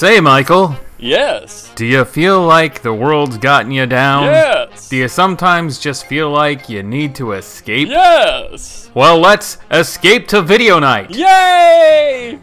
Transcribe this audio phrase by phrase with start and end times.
[0.00, 1.70] Say, Michael, Yes.
[1.76, 4.24] do you feel like the world's gotten you down?
[4.24, 4.88] Yes.
[4.88, 7.88] Do you sometimes just feel like you need to escape?
[7.88, 8.88] Yes.
[8.94, 11.10] Well, let's escape to video night.
[11.14, 12.38] Yay!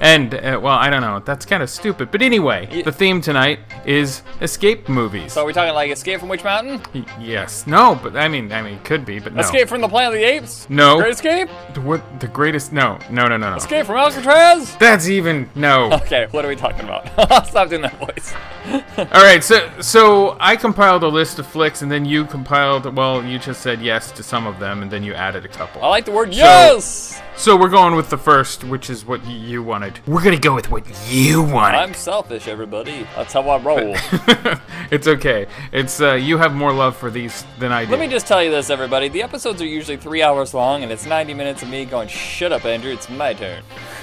[0.00, 2.10] And, uh, well, I don't know, that's kind of stupid.
[2.12, 5.32] But anyway, Ye- the theme tonight is escape movies.
[5.32, 6.80] So are we talking like Escape from Witch Mountain?
[6.94, 7.66] Y- yes.
[7.66, 9.40] No, but I mean, I mean, it could be, but no.
[9.40, 10.70] Escape from the Planet of the Apes?
[10.70, 10.98] No.
[11.00, 11.48] Great Escape?
[11.74, 13.56] The, what, the greatest, no, no, no, no, no.
[13.56, 14.76] Escape from Alcatraz?
[14.76, 15.92] That's even, no.
[15.92, 17.06] Okay, what are we talking about?
[17.48, 18.34] Stop doing that voice.
[18.98, 22.94] All right, so so I compiled a list of flicks, and then you compiled.
[22.94, 25.82] Well, you just said yes to some of them, and then you added a couple.
[25.82, 27.20] I like the word yes!
[27.36, 29.62] So we're going with the first, which is what y- you
[30.06, 31.78] We're gonna go with what you wanted.
[31.78, 33.06] I'm selfish, everybody.
[33.16, 33.94] That's how I roll.
[34.90, 35.46] it's okay.
[35.72, 37.90] It's uh, you have more love for these than I do.
[37.90, 39.08] Let me just tell you this, everybody.
[39.08, 42.52] The episodes are usually three hours long, and it's 90 minutes of me going, shut
[42.52, 43.62] up, Andrew, it's my turn.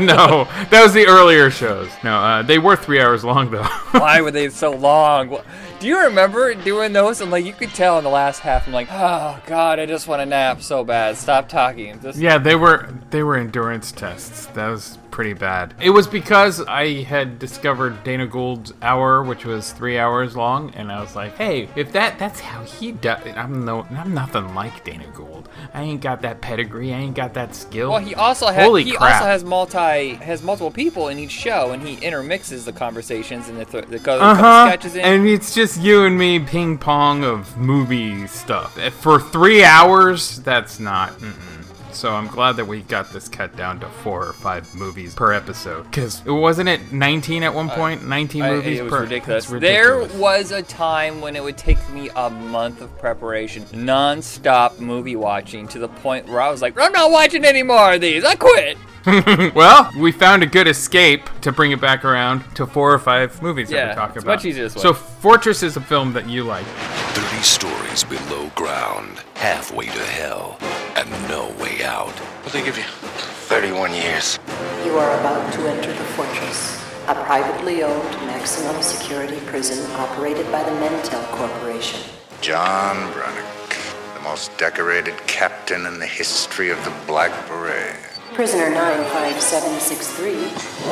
[0.00, 1.90] no, that was the earlier shows.
[2.02, 3.64] No, uh, they were three hours long though.
[3.92, 5.38] Why were they so long?
[5.80, 7.22] Do you remember doing those?
[7.22, 10.06] And like, you could tell in the last half, I'm like, oh, God, I just
[10.06, 11.16] want to nap so bad.
[11.16, 11.98] Stop talking.
[12.02, 14.44] Just yeah, they were they were endurance tests.
[14.48, 15.74] That was pretty bad.
[15.80, 20.92] It was because I had discovered Dana Gould's hour, which was three hours long, and
[20.92, 24.54] I was like, hey, if that that's how he does it, I'm no I'm nothing
[24.54, 25.48] like Dana Gould.
[25.74, 26.92] I ain't got that pedigree.
[26.92, 27.90] I ain't got that skill.
[27.90, 29.14] Well, he also has Holy he crap.
[29.14, 33.58] also has multi has multiple people in each show, and he intermixes the conversations and
[33.58, 34.66] the th- the co- Uh couple huh.
[34.68, 35.00] sketches in.
[35.04, 40.40] And it's just you and me ping pong of movie stuff for three hours.
[40.40, 41.10] That's not.
[41.12, 41.56] Mm-mm.
[41.92, 45.32] So I'm glad that we got this cut down to four or five movies per
[45.32, 45.82] episode.
[45.90, 48.06] Because wasn't it 19 at one point?
[48.06, 49.00] 19 I- movies it was per.
[49.02, 49.50] ridiculous.
[49.50, 54.78] It's There was a time when it would take me a month of preparation, non-stop
[54.78, 58.00] movie watching, to the point where I was like, I'm not watching any more of
[58.00, 58.24] these.
[58.24, 58.78] I quit.
[59.54, 63.40] well, we found a good escape to bring it back around to four or five
[63.42, 64.32] movies Yeah, that we're talking it's about.
[64.36, 64.82] much easier this way.
[64.82, 66.66] So Fortress is a film that you like.
[66.66, 70.58] 30 stories below ground, halfway to hell,
[70.96, 72.10] and no way out.
[72.10, 72.84] What do they give you?
[72.84, 74.38] 31 years.
[74.84, 80.62] You are about to enter the Fortress, a privately owned maximum security prison operated by
[80.62, 82.00] the Mentel Corporation.
[82.42, 87.96] John Brennick, the most decorated captain in the history of the Black Beret.
[88.34, 90.48] Prisoner 95763,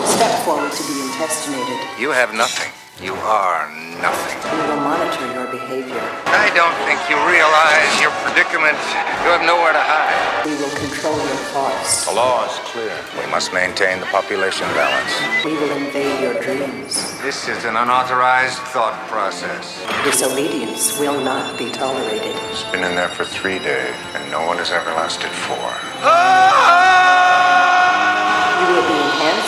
[0.06, 1.78] step forward to be intestinated.
[1.98, 2.87] You have nothing.
[3.00, 3.70] You are
[4.02, 4.42] nothing.
[4.50, 6.02] We will monitor your behavior.
[6.26, 8.74] I don't think you realize your predicament.
[9.22, 10.42] You have nowhere to hide.
[10.42, 12.06] We will control your thoughts.
[12.06, 12.90] The law is clear.
[13.22, 15.14] We must maintain the population balance.
[15.44, 17.14] We will invade your dreams.
[17.22, 19.78] This is an unauthorized thought process.
[20.02, 22.34] Disobedience will not be tolerated.
[22.50, 25.70] It's been in there for three days, and no one has ever lasted four.
[26.02, 27.67] You will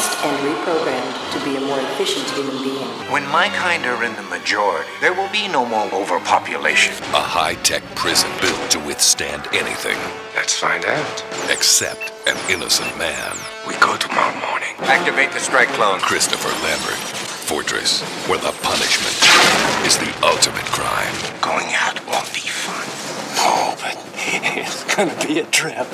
[0.01, 2.89] be and reprogrammed to be a more efficient human being.
[3.13, 6.95] When my kind are in the majority, there will be no more overpopulation.
[7.13, 9.99] A high tech prison built to withstand anything
[10.35, 11.25] Let's find out.
[11.51, 13.37] except an innocent man.
[13.69, 14.75] We go tomorrow morning.
[14.89, 16.01] Activate the strike clone.
[16.01, 17.01] Christopher Lambert.
[17.51, 19.17] Fortress, where the punishment
[19.85, 21.13] is the ultimate crime.
[21.43, 22.87] Going out won't be fun.
[23.43, 23.97] Oh, but
[24.57, 25.89] it's gonna be a trip.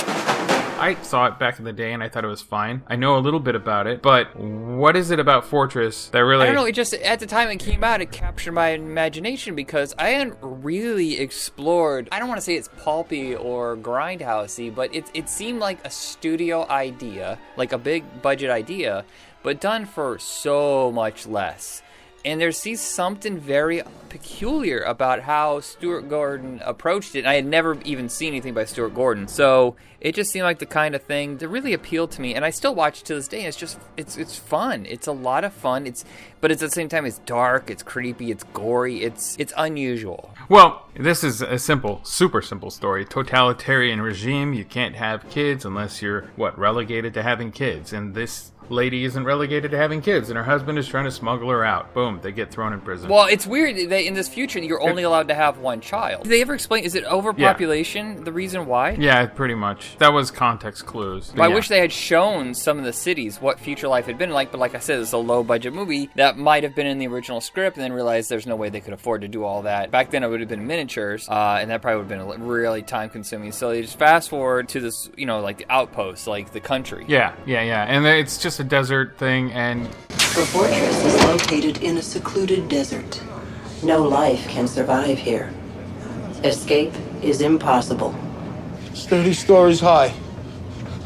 [0.79, 2.83] I saw it back in the day and I thought it was fine.
[2.87, 6.43] I know a little bit about it, but what is it about Fortress that really?
[6.43, 6.67] I don't know.
[6.67, 10.37] It just at the time it came out, it captured my imagination because I hadn't
[10.43, 12.09] really explored.
[12.13, 15.91] I don't want to say it's pulpy or grindhousey, but it it seemed like a
[15.91, 19.07] studio idea, like a big budget idea,
[19.43, 21.83] but done for so much less.
[22.27, 27.25] And there seems something very peculiar about how Stuart Gordon approached it.
[27.25, 30.67] I had never even seen anything by Stuart Gordon, so it just seemed like the
[30.67, 32.35] kind of thing that really appealed to me.
[32.35, 33.39] And I still watch it to this day.
[33.39, 34.87] And it's just it's it's fun.
[34.87, 35.87] It's a lot of fun.
[35.87, 36.05] It's
[36.41, 40.35] but at the same time it's dark, it's creepy, it's gory, it's it's unusual.
[40.49, 43.05] Well, this is a simple, super simple story.
[43.05, 44.53] Totalitarian regime.
[44.53, 49.25] You can't have kids unless you're what relegated to having kids, and this lady isn't
[49.25, 51.95] relegated to having kids, and her husband is trying to smuggle her out.
[51.95, 53.09] Boom, they get thrown in prison.
[53.09, 56.23] Well, it's weird that in this future you're only allowed to have one child.
[56.25, 56.85] Did they ever explain?
[56.85, 58.91] Is it overpopulation the reason why?
[58.99, 59.97] yeah, pretty much.
[59.99, 61.33] That was context clues.
[61.35, 61.55] Well, I Yeah.
[61.55, 64.59] wish they had shown some of the cities what future life had been like, but
[64.59, 67.41] like I said, it's a low budget movie that might have been in the original
[67.41, 69.91] script, and then realized there's no way they could afford to do all that.
[69.91, 72.83] Back then, it would have been miniatures, uh, and that probably would have been really
[72.83, 73.53] time consuming.
[73.53, 77.05] So they just fast forward to this, you know, like the outpost, like the country.
[77.09, 81.97] Yeah, yeah, yeah, and it's just a desert thing, and The fortress is located in
[81.99, 83.23] a secluded desert.
[83.83, 85.53] No life can survive here.
[86.45, 86.93] Escape
[87.23, 88.15] is impossible.
[88.87, 90.13] It's 30 stories high.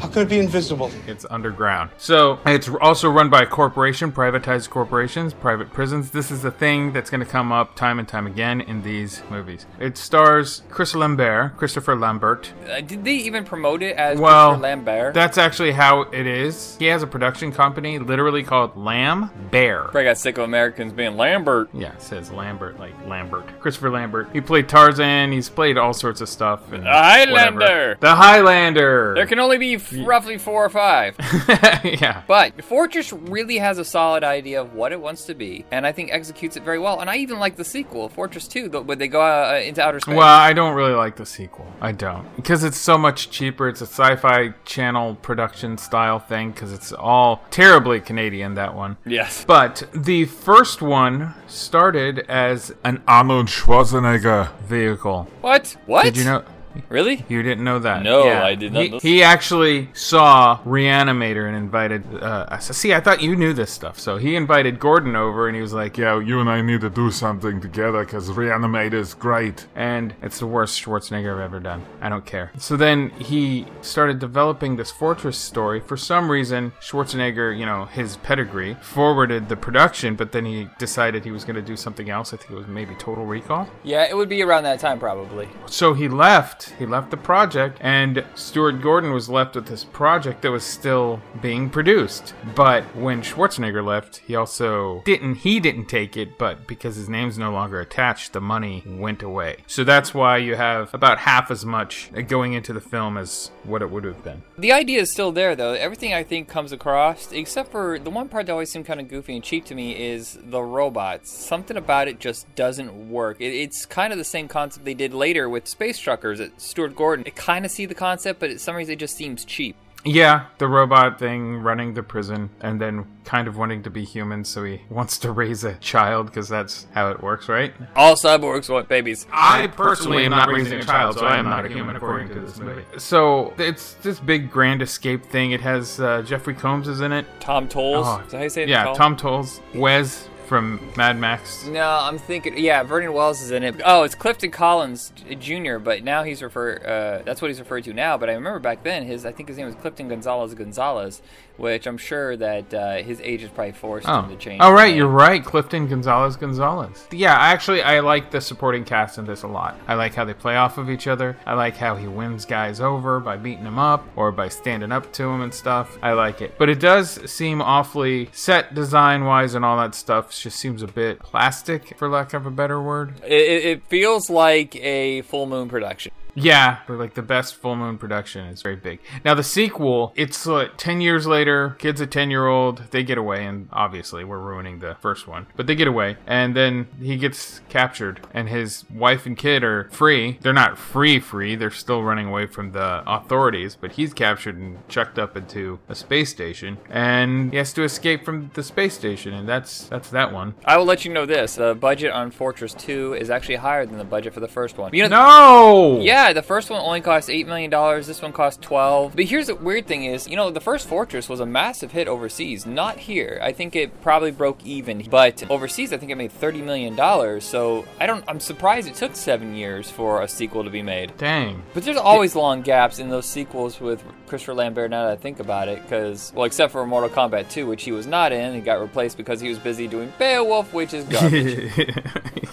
[0.01, 0.89] How could it be invisible?
[1.05, 1.91] It's underground.
[1.97, 6.09] So it's also run by a corporation, privatized corporations, private prisons.
[6.09, 9.21] This is a thing that's going to come up time and time again in these
[9.29, 9.67] movies.
[9.79, 12.51] It stars Chris Lambert, Christopher Lambert.
[12.67, 15.13] Uh, did they even promote it as Well, Christopher Lambert?
[15.13, 16.77] That's actually how it is.
[16.79, 19.95] He has a production company literally called Lamb Bear.
[19.95, 21.69] I got sick of Americans being Lambert.
[21.73, 23.59] Yeah, it says Lambert, like Lambert.
[23.59, 24.29] Christopher Lambert.
[24.33, 25.31] He played Tarzan.
[25.31, 26.71] He's played all sorts of stuff.
[26.71, 27.53] And The Highlander.
[27.59, 27.97] whatever.
[27.99, 29.13] The Highlander.
[29.15, 31.15] There can only be f- roughly four or five.
[31.83, 32.23] yeah.
[32.27, 35.91] But Fortress really has a solid idea of what it wants to be, and I
[35.91, 36.99] think executes it very well.
[36.99, 39.99] And I even like the sequel, Fortress 2, the, where they go uh, into outer
[39.99, 40.15] space.
[40.15, 41.71] Well, I don't really like the sequel.
[41.81, 42.33] I don't.
[42.35, 43.67] Because it's so much cheaper.
[43.67, 48.97] It's a sci fi channel production style thing, because it's all terribly Canadian, that one.
[49.05, 49.45] yes.
[49.45, 55.27] But the first one started as an Arnold Schwarzenegger vehicle.
[55.41, 55.75] What?
[55.85, 56.03] What?
[56.03, 56.43] Did you know?
[56.89, 57.25] Really?
[57.29, 58.03] You didn't know that?
[58.03, 62.03] No, I did not He, he actually saw Reanimator and invited.
[62.15, 63.99] Uh, see, I thought you knew this stuff.
[63.99, 66.89] So he invited Gordon over, and he was like, "Yeah, you and I need to
[66.89, 71.85] do something together because Reanimator is great." And it's the worst Schwarzenegger I've ever done.
[72.01, 72.51] I don't care.
[72.57, 75.79] So then he started developing this Fortress story.
[75.79, 81.23] For some reason, Schwarzenegger, you know, his pedigree, forwarded the production, but then he decided
[81.23, 82.33] he was going to do something else.
[82.33, 83.67] I think it was maybe Total Recall.
[83.83, 85.49] Yeah, it would be around that time probably.
[85.65, 86.60] So he left.
[86.77, 91.21] He left the project, and Stuart Gordon was left with this project that was still
[91.41, 92.33] being produced.
[92.55, 95.35] But when Schwarzenegger left, he also didn't.
[95.35, 99.57] He didn't take it, but because his name's no longer attached, the money went away.
[99.67, 103.81] So that's why you have about half as much going into the film as what
[103.81, 104.41] it would have been.
[104.57, 105.73] The idea is still there, though.
[105.73, 109.07] Everything I think comes across, except for the one part that always seemed kind of
[109.07, 111.31] goofy and cheap to me, is the robots.
[111.31, 113.39] Something about it just doesn't work.
[113.39, 116.95] It, it's kind of the same concept they did later with Space Truckers at Stuart
[116.95, 117.23] Gordon.
[117.27, 119.75] I kind of see the concept, but for some reason it just seems cheap.
[120.03, 124.43] Yeah, the robot thing running the prison and then kind of wanting to be human,
[124.43, 127.71] so he wants to raise a child because that's how it works, right?
[127.95, 129.27] All cyborgs want babies.
[129.31, 132.39] I personally am not raising a child, so I am not a human according to
[132.39, 132.83] this movie.
[132.97, 135.51] So it's this big grand escape thing.
[135.51, 137.27] It has uh, Jeffrey Combs is in it.
[137.39, 138.07] Tom Towles.
[138.07, 138.69] Oh, is that how you say it?
[138.69, 141.65] Yeah, Tom Towles, Wes from Mad Max.
[141.65, 142.57] No, I'm thinking.
[142.57, 143.79] Yeah, Vernon Wells is in it.
[143.85, 146.83] Oh, it's Clifton Collins Jr., but now he's referred.
[146.85, 148.17] Uh, that's what he's referred to now.
[148.17, 151.21] But I remember back then, his I think his name was Clifton Gonzalez Gonzalez,
[151.55, 154.59] which I'm sure that uh, his agent probably forced Oh, him to change.
[154.61, 157.07] oh right, you're right, Clifton Gonzalez Gonzalez.
[157.13, 159.79] Yeah, actually, I like the supporting cast in this a lot.
[159.87, 161.37] I like how they play off of each other.
[161.45, 165.13] I like how he wins guys over by beating them up or by standing up
[165.13, 165.97] to them and stuff.
[166.01, 170.33] I like it, but it does seem awfully set design wise and all that stuff.
[170.41, 173.13] Just seems a bit plastic, for lack of a better word.
[173.23, 176.11] It, it, feels like a full moon production.
[176.35, 178.99] Yeah, but like the best full moon production is very big.
[179.25, 181.75] Now the sequel, it's like ten years later.
[181.79, 182.83] Kid's a ten year old.
[182.91, 186.55] They get away, and obviously we're ruining the first one, but they get away, and
[186.55, 190.37] then he gets captured, and his wife and kid are free.
[190.41, 191.55] They're not free, free.
[191.55, 195.95] They're still running away from the authorities, but he's captured and chucked up into a
[195.95, 200.31] space station, and he has to escape from the space station, and that's that's that
[200.33, 200.55] one.
[200.65, 203.97] I will let you know this: the budget on Fortress 2 is actually higher than
[203.97, 204.93] the budget for the first one.
[204.93, 205.99] You know, No.
[206.01, 208.07] Yeah, the first one only cost eight million dollars.
[208.07, 209.15] This one cost twelve.
[209.15, 212.07] But here's the weird thing: is you know the first Fortress was a massive hit
[212.07, 213.39] overseas, not here.
[213.41, 217.43] I think it probably broke even, but overseas I think it made thirty million dollars.
[217.45, 218.23] So I don't.
[218.27, 221.17] I'm surprised it took seven years for a sequel to be made.
[221.17, 221.63] Dang.
[221.73, 224.91] But there's always long gaps in those sequels with Christopher Lambert.
[224.91, 227.91] Now that I think about it, because well, except for Mortal Kombat 2, which he
[227.91, 231.71] was not in, he got replaced because he was busy doing Beowulf, which is garbage.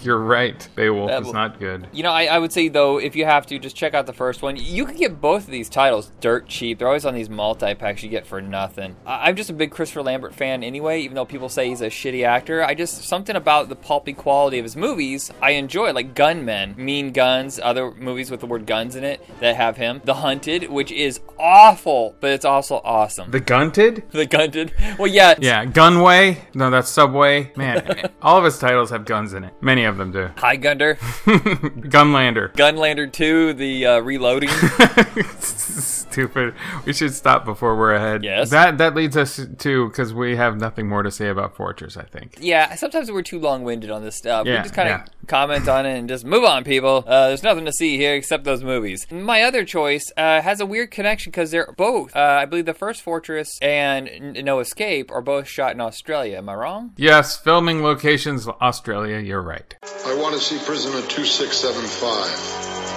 [0.01, 0.67] You're right.
[0.75, 1.87] Beowulf That is not good.
[1.91, 4.13] You know, I, I would say though, if you have to, just check out the
[4.13, 4.55] first one.
[4.57, 6.79] You can get both of these titles dirt cheap.
[6.79, 8.95] They're always on these multi packs you get for nothing.
[9.05, 11.01] I, I'm just a big Christopher Lambert fan anyway.
[11.01, 14.59] Even though people say he's a shitty actor, I just something about the pulpy quality
[14.59, 15.91] of his movies I enjoy.
[15.93, 20.01] Like Gunmen, Mean Guns, other movies with the word guns in it that have him.
[20.03, 23.31] The Hunted, which is awful, but it's also awesome.
[23.31, 24.03] The Gunted?
[24.11, 24.73] The Gunted.
[24.97, 26.37] Well, yeah, Yeah, Gunway.
[26.53, 27.51] No, that's Subway.
[27.55, 29.53] Man, all of his titles have guns in it.
[29.61, 30.29] Many of them do.
[30.37, 30.95] High Gunder,
[31.75, 32.53] Gunlander.
[32.53, 34.49] Gunlander 2, the uh, reloading.
[35.39, 36.55] Stupid.
[36.85, 38.23] We should stop before we're ahead.
[38.23, 38.49] Yes.
[38.49, 41.97] That that leads us to because we have nothing more to say about Fortress.
[41.97, 42.37] I think.
[42.39, 44.47] Yeah, sometimes we're too long winded on this stuff.
[44.47, 45.05] Yeah, we just kind of yeah.
[45.27, 47.03] comment on it and just move on, people.
[47.05, 49.05] Uh, there's nothing to see here except those movies.
[49.11, 52.73] My other choice uh, has a weird connection because they're both, uh, I believe, the
[52.73, 56.37] first Fortress and No Escape are both shot in Australia.
[56.37, 56.93] Am I wrong?
[56.97, 59.19] Yes, filming locations Australia.
[59.19, 59.75] You're right.
[60.05, 62.88] I want to see prisoner 2675.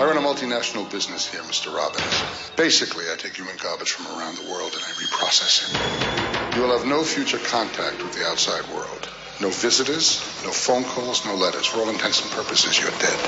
[0.00, 1.76] I run a multinational business here, Mr.
[1.76, 2.56] Robbins.
[2.56, 6.56] Basically, I take human garbage from around the world and I reprocess it.
[6.56, 9.06] You will have no future contact with the outside world.
[9.42, 11.66] No visitors, no phone calls, no letters.
[11.66, 13.20] For all intents and purposes, you're dead.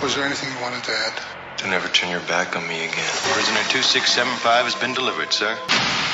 [0.00, 1.41] Was there anything you wanted to add?
[1.62, 3.12] To never turn your back on me again.
[3.38, 5.54] Prisoner 2675 has been delivered, sir.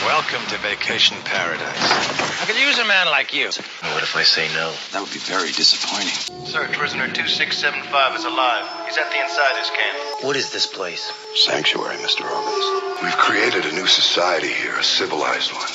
[0.04, 1.88] Welcome to vacation paradise.
[2.36, 3.48] I could use a man like you.
[3.96, 4.76] What if I say no?
[4.92, 6.44] That would be very disappointing.
[6.44, 7.88] Sir, prisoner 2675
[8.20, 8.68] is alive.
[8.84, 10.20] He's at the insiders camp.
[10.20, 11.08] What is this place?
[11.32, 12.28] Sanctuary, Mr.
[12.28, 12.68] Robbins.
[13.00, 15.72] We've created a new society here, a civilized one.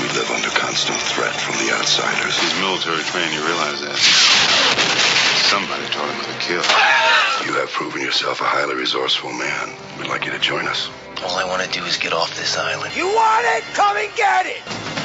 [0.00, 2.40] We live under constant threat from the outsiders.
[2.40, 5.29] He's military trained, you realize that.
[5.50, 6.62] Somebody taught him how to kill.
[7.44, 9.74] You have proven yourself a highly resourceful man.
[9.98, 10.88] We'd like you to join us.
[11.24, 12.94] All I want to do is get off this island.
[12.94, 13.64] You want it?
[13.74, 14.99] Come and get it!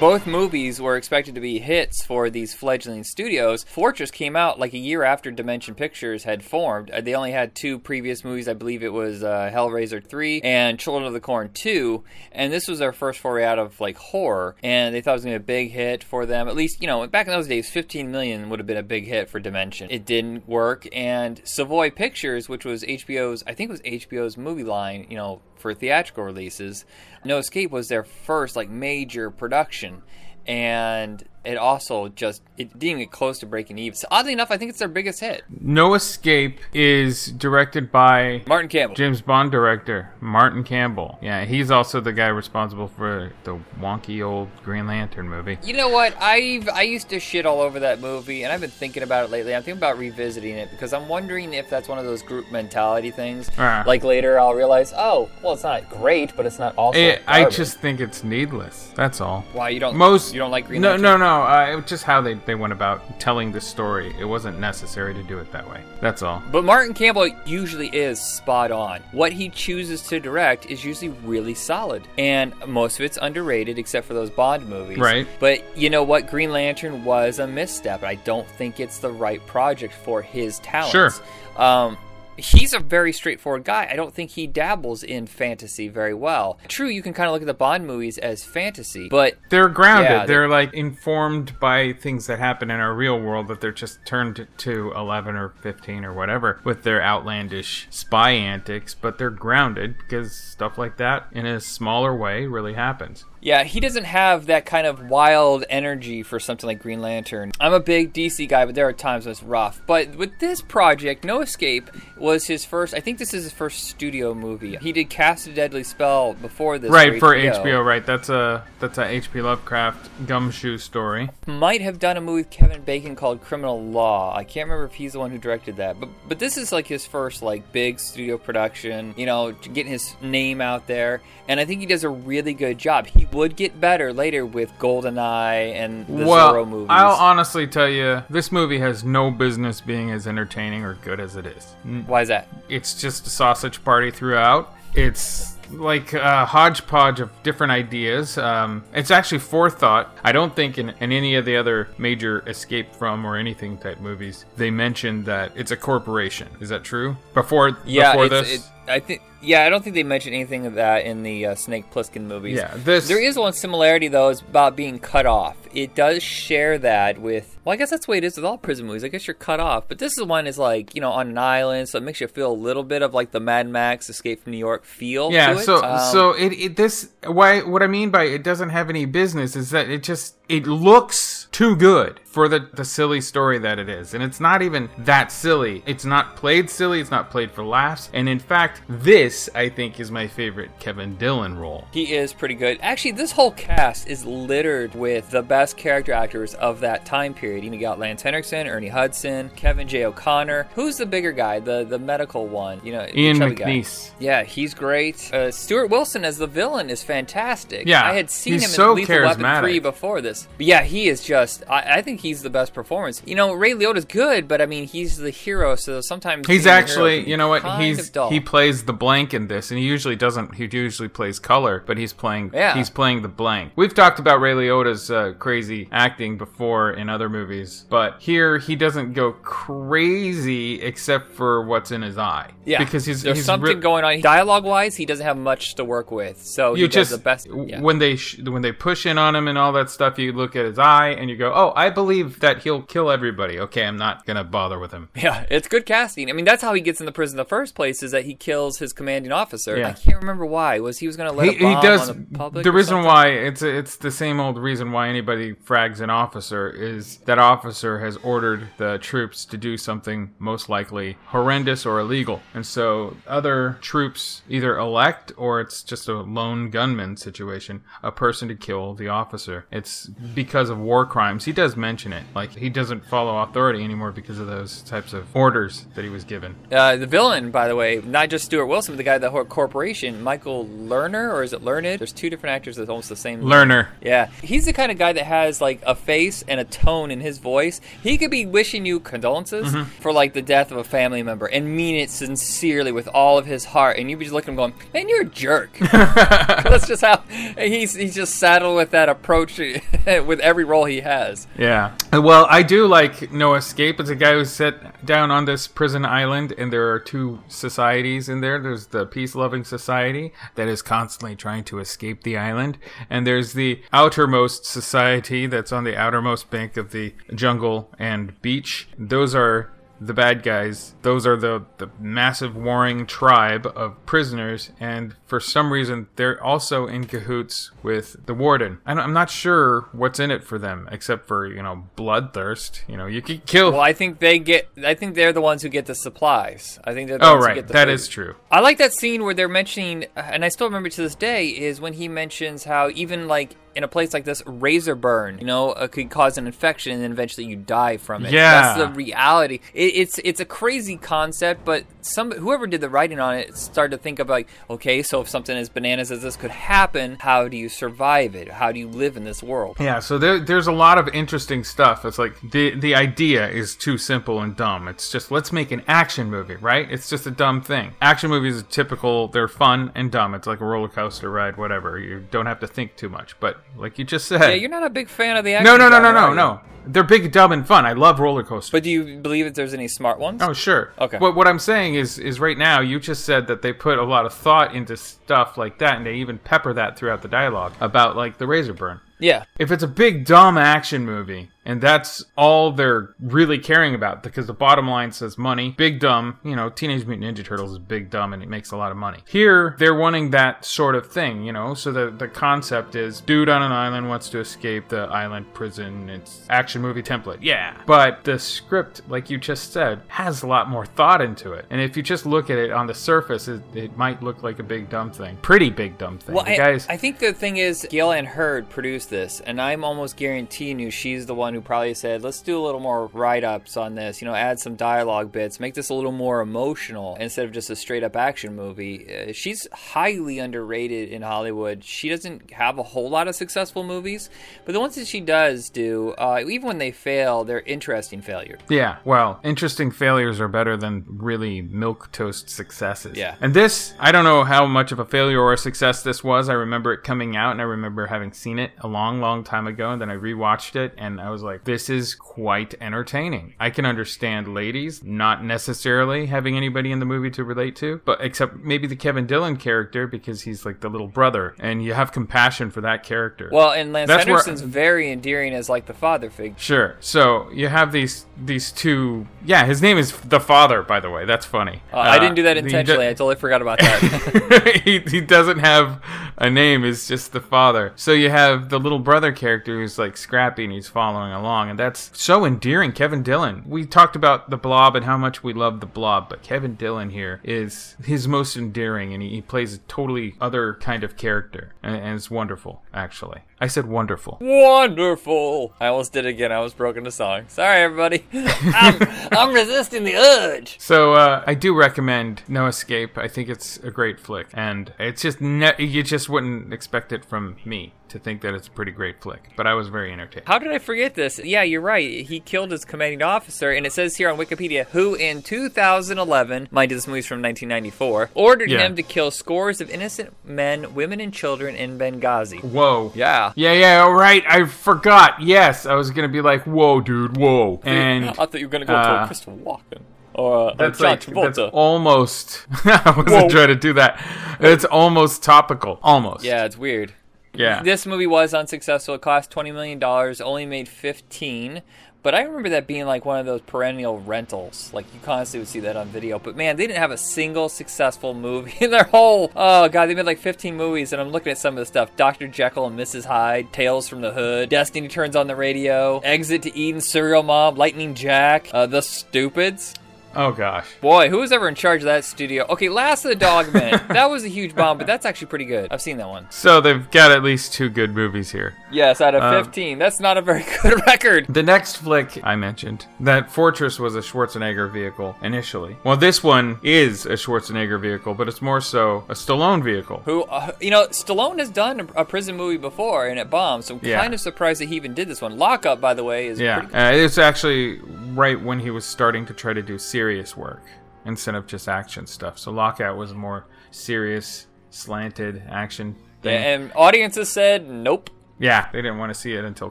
[0.00, 3.62] Both movies were expected to be hits for these fledgling studios.
[3.62, 6.90] Fortress came out like a year after Dimension Pictures had formed.
[6.90, 8.48] Uh, They only had two previous movies.
[8.48, 12.02] I believe it was uh, Hellraiser 3 and Children of the Corn 2.
[12.32, 14.56] And this was their first foray out of like horror.
[14.64, 16.48] And they thought it was going to be a big hit for them.
[16.48, 19.06] At least, you know, back in those days, 15 million would have been a big
[19.06, 19.88] hit for Dimension.
[19.92, 20.88] It didn't work.
[20.92, 25.40] And Savoy Pictures, which was HBO's, I think it was HBO's movie line, you know,
[25.56, 26.84] for theatrical releases.
[27.24, 30.02] No Escape was their first like major production,
[30.46, 33.96] and it also just it didn't even get close to breaking even.
[33.96, 35.42] So oddly enough, I think it's their biggest hit.
[35.60, 38.94] No Escape is directed by Martin Campbell.
[38.94, 41.18] James Bond director Martin Campbell.
[41.20, 45.58] Yeah, he's also the guy responsible for the wonky old Green Lantern movie.
[45.64, 46.16] You know what?
[46.20, 49.30] I've I used to shit all over that movie, and I've been thinking about it
[49.30, 49.54] lately.
[49.54, 53.10] I'm thinking about revisiting it because I'm wondering if that's one of those group mentality
[53.10, 53.50] things.
[53.58, 53.84] Ah.
[53.86, 56.98] Like later, I'll realize, oh, well, it's not great, but it's not also.
[56.98, 58.92] Eh, I just think it's needless.
[58.94, 59.44] That's all.
[59.52, 61.02] why you don't Most you don't like Green no, Lantern?
[61.02, 64.14] No, no, no, uh, it was just how they, they went about telling the story.
[64.18, 65.82] It wasn't necessary to do it that way.
[66.00, 66.42] That's all.
[66.50, 69.00] But Martin Campbell usually is spot on.
[69.12, 72.06] What he chooses to direct is usually really solid.
[72.18, 74.98] And most of it's underrated except for those Bond movies.
[74.98, 75.26] Right.
[75.40, 76.28] But you know what?
[76.28, 78.02] Green Lantern was a misstep.
[78.02, 80.92] I don't think it's the right project for his talents.
[80.92, 81.10] Sure.
[81.56, 81.96] Um,
[82.36, 83.88] He's a very straightforward guy.
[83.90, 86.58] I don't think he dabbles in fantasy very well.
[86.68, 90.10] True, you can kind of look at the Bond movies as fantasy, but They're grounded.
[90.10, 94.04] Yeah, they're like informed by things that happen in our real world that they're just
[94.04, 99.96] turned to 11 or 15 or whatever with their outlandish spy antics, but they're grounded
[99.98, 103.24] because stuff like that in a smaller way really happens.
[103.44, 107.52] Yeah, he doesn't have that kind of wild energy for something like Green Lantern.
[107.60, 109.82] I'm a big DC guy, but there are times when it's rough.
[109.86, 112.94] But with this project, No Escape was his first.
[112.94, 114.76] I think this is his first studio movie.
[114.76, 117.84] He did Cast a Deadly Spell before this, right for HBO.
[117.84, 118.04] right?
[118.04, 121.28] That's a that's a HP Lovecraft gumshoe story.
[121.46, 124.34] Might have done a movie with Kevin Bacon called Criminal Law.
[124.34, 126.86] I can't remember if he's the one who directed that, but but this is like
[126.86, 129.12] his first like big studio production.
[129.18, 132.78] You know, getting his name out there, and I think he does a really good
[132.78, 133.06] job.
[133.06, 136.88] He would get better later with GoldenEye and the well, Zorro movies.
[136.90, 141.36] I'll honestly tell you, this movie has no business being as entertaining or good as
[141.36, 141.74] it is.
[142.06, 142.48] Why is that?
[142.68, 144.72] It's just a sausage party throughout.
[144.94, 148.38] It's like a hodgepodge of different ideas.
[148.38, 150.16] Um, it's actually forethought.
[150.22, 154.00] I don't think in, in any of the other major Escape from or anything type
[154.00, 156.48] movies they mentioned that it's a corporation.
[156.60, 157.16] Is that true?
[157.32, 159.22] Before Yeah, before this, it- I think.
[159.42, 162.56] Yeah, I don't think they mentioned anything of that in the uh, Snake Plissken movies.
[162.56, 165.56] Yeah, this- there is one similarity though, is about being cut off.
[165.74, 167.58] It does share that with.
[167.64, 169.04] Well, I guess that's the way it is with all prison movies.
[169.04, 171.36] I guess you're cut off, but this is one is like you know on an
[171.38, 174.42] island, so it makes you feel a little bit of like the Mad Max Escape
[174.42, 175.30] from New York feel.
[175.32, 175.64] Yeah, to it.
[175.64, 179.04] so Um, so it, it this why what I mean by it doesn't have any
[179.04, 183.78] business is that it just it looks too good for the the silly story that
[183.78, 184.12] it is.
[184.12, 185.84] And it's not even that silly.
[185.86, 188.10] It's not played silly, it's not played for laughs.
[188.12, 191.86] And in fact, this I think is my favorite Kevin Dillon role.
[191.92, 192.78] He is pretty good.
[192.82, 197.64] Actually, this whole cast is littered with the best character actors of that time period.
[197.64, 200.04] You got Lance Henriksen, Ernie Hudson, Kevin J.
[200.04, 200.68] O'Connor.
[200.74, 201.60] Who's the bigger guy?
[201.60, 202.80] The the medical one.
[202.82, 203.64] You know, Ian chubby guy.
[203.66, 204.10] McNeice.
[204.18, 205.32] Yeah, he's great.
[205.32, 207.86] Uh, Stuart Wilson as the villain is fantastic.
[207.86, 209.60] Yeah, I had seen him so in Lethal Weapon charismatic.
[209.60, 210.48] 3 before this.
[210.56, 213.22] But yeah, he is just, I, I think he's the best performance.
[213.24, 216.46] You know, Ray Liotta's good, but I mean, he's the hero, so sometimes.
[216.48, 217.80] He's being the hero actually, you know what?
[217.80, 220.54] He's he plays the blank in this, and he usually doesn't.
[220.56, 222.50] He usually plays color, but he's playing.
[222.52, 222.74] Yeah.
[222.74, 223.72] he's playing the blank.
[223.76, 228.74] We've talked about Ray Liotta's uh, crazy acting before in other movies, but here he
[228.74, 232.50] doesn't go crazy except for what's in his eye.
[232.64, 234.20] Yeah, because he's there's he's something re- going on.
[234.20, 237.46] Dialogue wise, he doesn't have much to work with, so You just the best.
[237.46, 237.80] Yeah.
[237.80, 240.56] when they sh- when they push in on him and all that stuff, you look
[240.56, 243.58] at his eye and you go, "Oh, I believe believe that he'll kill everybody.
[243.58, 245.08] Okay, I'm not gonna bother with him.
[245.14, 246.28] Yeah, it's good casting.
[246.30, 248.24] I mean, that's how he gets in the prison in the first place is that
[248.24, 249.76] he kills his commanding officer.
[249.76, 249.88] Yeah.
[249.88, 250.78] I can't remember why.
[250.80, 252.10] Was he was going to let He, he does.
[252.10, 252.64] on the public?
[252.64, 253.06] the reason something?
[253.06, 258.00] why it's it's the same old reason why anybody frags an officer is that officer
[258.00, 263.78] has ordered the troops to do something most likely horrendous or illegal, and so other
[263.80, 269.08] troops either elect or it's just a lone gunman situation, a person to kill the
[269.08, 269.66] officer.
[269.70, 271.44] It's because of war crimes.
[271.44, 275.34] He does mention it, like he doesn't follow authority anymore because of those types of
[275.34, 276.54] orders that he was given.
[276.70, 279.44] Uh, the villain, by the way, not just Stuart Wilson, but the guy, the whole
[279.44, 281.98] corporation, Michael Lerner, or is it Learned?
[282.00, 283.40] There's two different actors that's almost the same.
[283.40, 283.48] name.
[283.48, 283.88] Learner.
[284.02, 287.20] Yeah, he's the kind of guy that has like a face and a tone in
[287.20, 287.80] his voice.
[288.02, 289.86] He could be wishing you condolences Mhm.
[289.86, 293.46] for like the death of a family member and mean it sincerely with all of
[293.46, 296.86] his heart, and you'd be just looking, at him going, "Man, you're a jerk." That's
[296.86, 297.22] just how
[297.58, 299.58] he's he's just saddled with that approach
[300.06, 301.46] with every role he has.
[301.58, 301.83] Yeah.
[302.12, 304.00] Uh, well, I do like No Escape.
[304.00, 308.28] It's a guy who's set down on this prison island, and there are two societies
[308.28, 308.60] in there.
[308.60, 312.78] There's the peace loving society that is constantly trying to escape the island,
[313.10, 318.88] and there's the outermost society that's on the outermost bank of the jungle and beach.
[318.98, 320.94] Those are the bad guys.
[321.02, 326.86] Those are the, the massive warring tribe of prisoners, and for some reason, they're also
[326.86, 328.78] in cahoots with the warden.
[328.86, 332.82] And I'm not sure what's in it for them, except for, you know, bloodthirst.
[332.86, 333.72] You know, you could kill.
[333.72, 334.68] Well, I think they get.
[334.84, 336.78] I think they're the ones who get the supplies.
[336.84, 337.56] I think they're the Oh, ones right.
[337.56, 337.94] who get the That food.
[337.94, 338.36] is true.
[338.48, 341.80] I like that scene where they're mentioning, and I still remember to this day, is
[341.80, 345.70] when he mentions how even like in a place like this, razor burn, you know,
[345.72, 348.30] uh, could cause an infection and then eventually you die from it.
[348.32, 348.76] Yeah.
[348.76, 349.58] that's the reality.
[349.74, 353.96] It, it's it's a crazy concept, but some whoever did the writing on it started
[353.96, 357.48] to think of like, okay, so if something as bananas as this could happen, how
[357.48, 358.48] do you survive it?
[358.50, 359.76] How do you live in this world?
[359.80, 362.04] Yeah, so there, there's a lot of interesting stuff.
[362.04, 364.86] It's like the the idea is too simple and dumb.
[364.86, 366.90] It's just let's make an action movie, right?
[366.90, 367.94] It's just a dumb thing.
[368.02, 369.28] Action movies are typical.
[369.28, 370.34] They're fun and dumb.
[370.34, 371.98] It's like a roller coaster ride, whatever.
[371.98, 373.38] You don't have to think too much.
[373.40, 375.64] But like you just said, Yeah, you're not a big fan of the action.
[375.64, 376.60] no, no, no, no, no, no.
[376.86, 377.86] They're big, dumb, and fun.
[377.86, 378.70] I love roller coasters.
[378.70, 380.42] But do you believe that there's any smart ones?
[380.42, 380.92] Oh, sure.
[380.98, 381.16] Okay.
[381.18, 384.04] But what I'm saying is, is right now you just said that they put a
[384.04, 387.74] lot of thought into stuff like that, and they even pepper that throughout the dialogue
[387.80, 389.00] about like the razor burn.
[389.18, 389.44] Yeah.
[389.58, 394.46] If it's a big dumb action movie and that's all they're really caring about because
[394.46, 398.10] the bottom line says money, big dumb, you know, Teenage Mutant Ninja Turtles is big
[398.10, 399.20] dumb and it makes a lot of money.
[399.26, 403.48] Here they're wanting that sort of thing, you know, so the the concept is dude
[403.48, 406.10] on an island wants to escape the island prison.
[406.10, 407.38] It's action movie template.
[407.40, 407.80] Yeah.
[407.86, 411.64] But the script, like you just said, has a lot more thought into it.
[411.70, 414.58] And if you just look at it on the surface, it, it might look like
[414.58, 415.36] a big dumb thing.
[415.38, 416.34] Pretty big dumb thing.
[416.34, 419.84] Well, I, guys I think the thing is, Gale Anne Hurd produced this, and I'm
[419.84, 423.44] almost guaranteeing you she's the one who probably said, let's do a little more write
[423.44, 427.16] ups on this, you know, add some dialogue bits, make this a little more emotional
[427.16, 429.06] instead of just a straight up action movie.
[429.12, 431.84] Uh, she's highly underrated in Hollywood.
[431.84, 434.30] She doesn't have a whole lot of successful movies,
[434.64, 438.60] but the ones that she does do, uh, even when they fail, they're interesting failures.
[438.68, 443.16] Yeah, well, interesting failures are better than really milk toast successes.
[443.16, 443.36] Yeah.
[443.40, 446.48] And this, I don't know how much of a failure or a success this was.
[446.48, 449.66] I remember it coming out and I remember having seen it a long, long time
[449.66, 449.90] ago.
[449.90, 453.54] And then I rewatched it and I was like, this is quite entertaining.
[453.60, 458.20] I can understand ladies not necessarily having anybody in the movie to relate to, but
[458.22, 462.12] except maybe the Kevin Dillon character because he's like the little brother and you have
[462.12, 463.50] compassion for that character.
[463.52, 466.56] Well, and Lance That's where- very endearing as like the father figure.
[466.58, 466.96] Sure.
[467.00, 469.26] So you have these these two.
[469.44, 470.82] Yeah, his name is the father.
[470.82, 471.82] By the way, that's funny.
[471.92, 473.06] Uh, I didn't do that do- intentionally.
[473.06, 474.80] I totally forgot about that.
[474.84, 476.02] he, he doesn't have
[476.38, 476.84] a name.
[476.84, 477.92] It's just the father.
[477.96, 481.78] So you have the little brother character who's like scrappy and he's following along, and
[481.78, 482.92] that's so endearing.
[482.92, 483.64] Kevin Dillon.
[483.66, 487.10] We talked about the Blob and how much we love the Blob, but Kevin Dillon
[487.10, 491.72] here is his most endearing, and he, he plays a totally other kind of character,
[491.82, 492.82] and, and it's wonderful.
[492.92, 494.38] Actually, I said wonderful.
[494.40, 495.72] Wonderful.
[495.80, 496.52] I almost did it again.
[496.52, 497.44] I was broken to song.
[497.48, 498.24] Sorry, everybody.
[498.32, 498.98] I'm,
[499.32, 500.78] I'm resisting the urge.
[500.80, 503.16] So uh, I do recommend No Escape.
[503.16, 507.24] I think it's a great flick, and it's just ne- you just wouldn't expect it
[507.24, 509.42] from me to think that it's a pretty great flick.
[509.56, 510.46] But I was very entertained.
[510.46, 511.38] How did I forget this?
[511.42, 512.24] Yeah, you're right.
[512.26, 516.90] He killed his commanding officer, and it says here on Wikipedia, who in 2011, mind
[516.90, 518.80] you, this movie's from 1994, ordered Yeah.
[518.86, 522.62] him to kill scores of innocent men, women, and children in Benghazi.
[522.62, 523.10] Whoa.
[523.14, 523.43] Yeah.
[523.56, 524.44] Yeah, yeah, yeah, all right.
[524.48, 525.40] I forgot.
[525.42, 528.84] Yes, I was gonna be like, "Whoa, dude, whoa!" And I thought you were gonna
[528.86, 530.02] go uh, to Christopher Walken
[530.34, 531.44] or, uh, That's John like Travolta.
[531.54, 532.66] that's almost.
[532.84, 533.48] I wasn't Whoa.
[533.48, 534.20] trying to do that.
[534.60, 535.98] It's almost topical.
[536.02, 536.44] Almost.
[536.44, 537.12] yeah, it's weird.
[537.54, 537.82] Yeah.
[537.82, 539.14] This movie was unsuccessful.
[539.14, 541.82] It cost twenty million dollars, only made fifteen.
[542.24, 544.90] But I remember that being like one of those perennial rentals.
[544.94, 546.38] Like you constantly would see that on video.
[546.38, 549.52] But man, they didn't have a single successful movie in their whole.
[549.54, 552.16] Oh god, they made like 15 movies, and I'm looking at some of the stuff:
[552.16, 552.48] Dr.
[552.48, 553.26] Jekyll and Mrs.
[553.26, 557.76] Hyde, Tales from the Hood, Destiny Turns on the Radio, Exit to Eden, Serial Mom,
[557.76, 559.94] Lightning Jack, uh, The Stupids.
[560.36, 560.86] Oh gosh.
[561.00, 562.64] Boy, who was ever in charge of that studio?
[562.68, 564.06] Okay, Last of the Dogmen.
[564.08, 565.92] that was a huge bomb, but that's actually pretty good.
[565.92, 566.46] I've seen that one.
[566.50, 568.74] So they've got at least two good movies here.
[568.90, 569.98] Yes, out of Um, 15.
[569.98, 571.46] That's not a very good record.
[571.48, 575.96] The next flick I mentioned, that Fortress was a Schwarzenegger vehicle initially.
[576.04, 580.22] Well, this one is a Schwarzenegger vehicle, but it's more so a Stallone vehicle.
[580.24, 583.94] Who, uh, you know, Stallone has done a, prison movie before and it bombed, so
[583.94, 584.20] I'm Yeah.
[584.20, 585.58] kind of surprised that he even did this one.
[585.58, 586.98] Lockup, by the way, is Yeah, pretty good.
[586.98, 588.00] uh, it's actually
[588.34, 590.23] right when he was starting to try to do serious
[590.56, 590.82] work
[591.26, 592.58] instead of just action stuff.
[592.58, 596.62] So Lockup was a more serious, slanted action thing.
[596.64, 598.30] And audiences said nope.
[598.58, 599.90] Yeah, they didn't want to see it until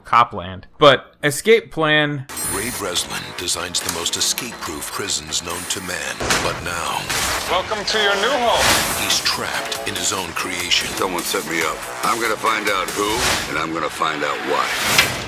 [0.00, 0.66] Copland.
[0.78, 6.14] But Escape Plan, Ray Breslin designs the most escape-proof prisons known to man.
[6.42, 7.04] But now,
[7.50, 9.04] Welcome to your new home.
[9.04, 10.88] he's trapped in his own creation.
[10.96, 11.76] Someone set me up.
[12.04, 13.10] I'm gonna find out who,
[13.50, 15.23] and I'm gonna find out why.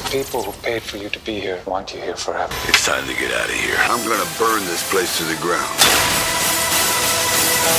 [0.00, 2.54] The people who paid for you to be here want you here forever.
[2.68, 3.76] It's time to get out of here.
[3.80, 6.39] I'm gonna burn this place to the ground.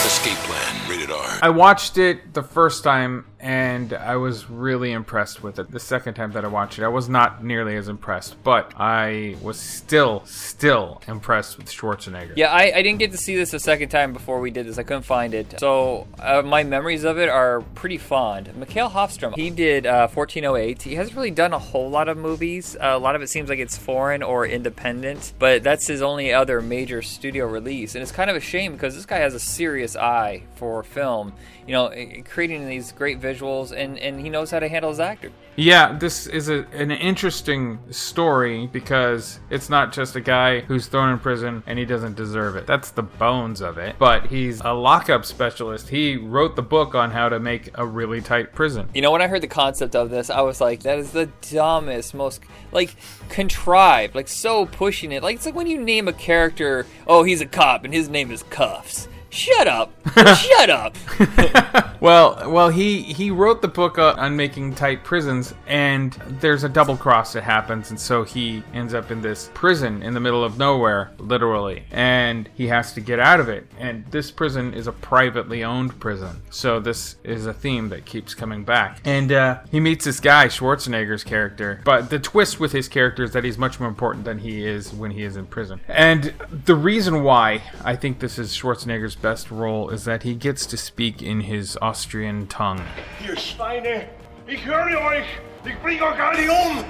[0.05, 1.39] Escape Plan, rated R.
[1.41, 5.71] I watched it the first time and I was really impressed with it.
[5.71, 9.35] The second time that I watched it, I was not nearly as impressed, but I
[9.41, 12.33] was still, still impressed with Schwarzenegger.
[12.35, 14.77] Yeah, I, I didn't get to see this a second time before we did this.
[14.77, 15.59] I couldn't find it.
[15.59, 18.55] So uh, my memories of it are pretty fond.
[18.55, 20.83] Mikael Håfström, he did uh, 1408.
[20.83, 22.75] He hasn't really done a whole lot of movies.
[22.75, 26.31] Uh, a lot of it seems like it's foreign or independent, but that's his only
[26.31, 27.95] other major studio release.
[27.95, 31.33] And it's kind of a shame because this guy has a serious eye for film.
[31.67, 34.99] You know, eh, creating these great visuals, and, and he knows how to handle his
[34.99, 35.31] actor.
[35.57, 41.11] Yeah, this is a, an interesting story because it's not just a guy who's thrown
[41.11, 42.65] in prison and he doesn't deserve it.
[42.65, 43.97] That's the bones of it.
[43.99, 45.89] But he's a lockup specialist.
[45.89, 48.89] He wrote the book on how to make a really tight prison.
[48.93, 51.29] You know, when I heard the concept of this, I was like, that is the
[51.49, 52.95] dumbest, most like
[53.27, 55.21] contrived, like so pushing it.
[55.21, 58.31] Like it's like when you name a character, oh, he's a cop and his name
[58.31, 59.09] is Cuffs.
[59.31, 59.93] Shut up.
[60.35, 60.95] Shut up.
[62.01, 66.97] Well, well, he he wrote the book on making tight prisons, and there's a double
[66.97, 70.57] cross that happens, and so he ends up in this prison in the middle of
[70.57, 73.67] nowhere, literally, and he has to get out of it.
[73.77, 78.33] And this prison is a privately owned prison, so this is a theme that keeps
[78.33, 78.99] coming back.
[79.05, 83.33] And uh, he meets this guy, Schwarzenegger's character, but the twist with his character is
[83.33, 85.79] that he's much more important than he is when he is in prison.
[85.87, 86.33] And
[86.65, 90.77] the reason why I think this is Schwarzenegger's best role is that he gets to
[90.77, 92.81] speak in his Austrian tongue.
[93.25, 94.07] Ihr Schweine,
[94.47, 95.25] ich höre euch!
[95.63, 96.83] Ich bring euch alle um!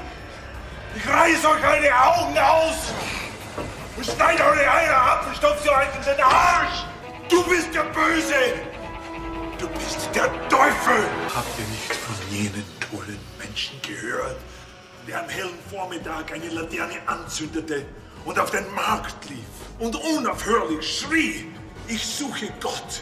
[0.96, 2.94] Ich reiß euch eure Augen aus!
[3.98, 6.86] Und schneide eure Eier ab und stopf sie euch in den Arsch!
[7.30, 8.34] Du bist der Böse!
[9.60, 11.04] Du bist der Teufel!
[11.36, 14.38] Habt ihr nicht von jenen tollen Menschen gehört,
[15.08, 17.86] der am hellen Vormittag eine Laterne anzündete
[18.24, 19.40] und auf den Markt lief
[19.80, 21.52] und unaufhörlich schrie,
[21.88, 23.02] ich suche Gott!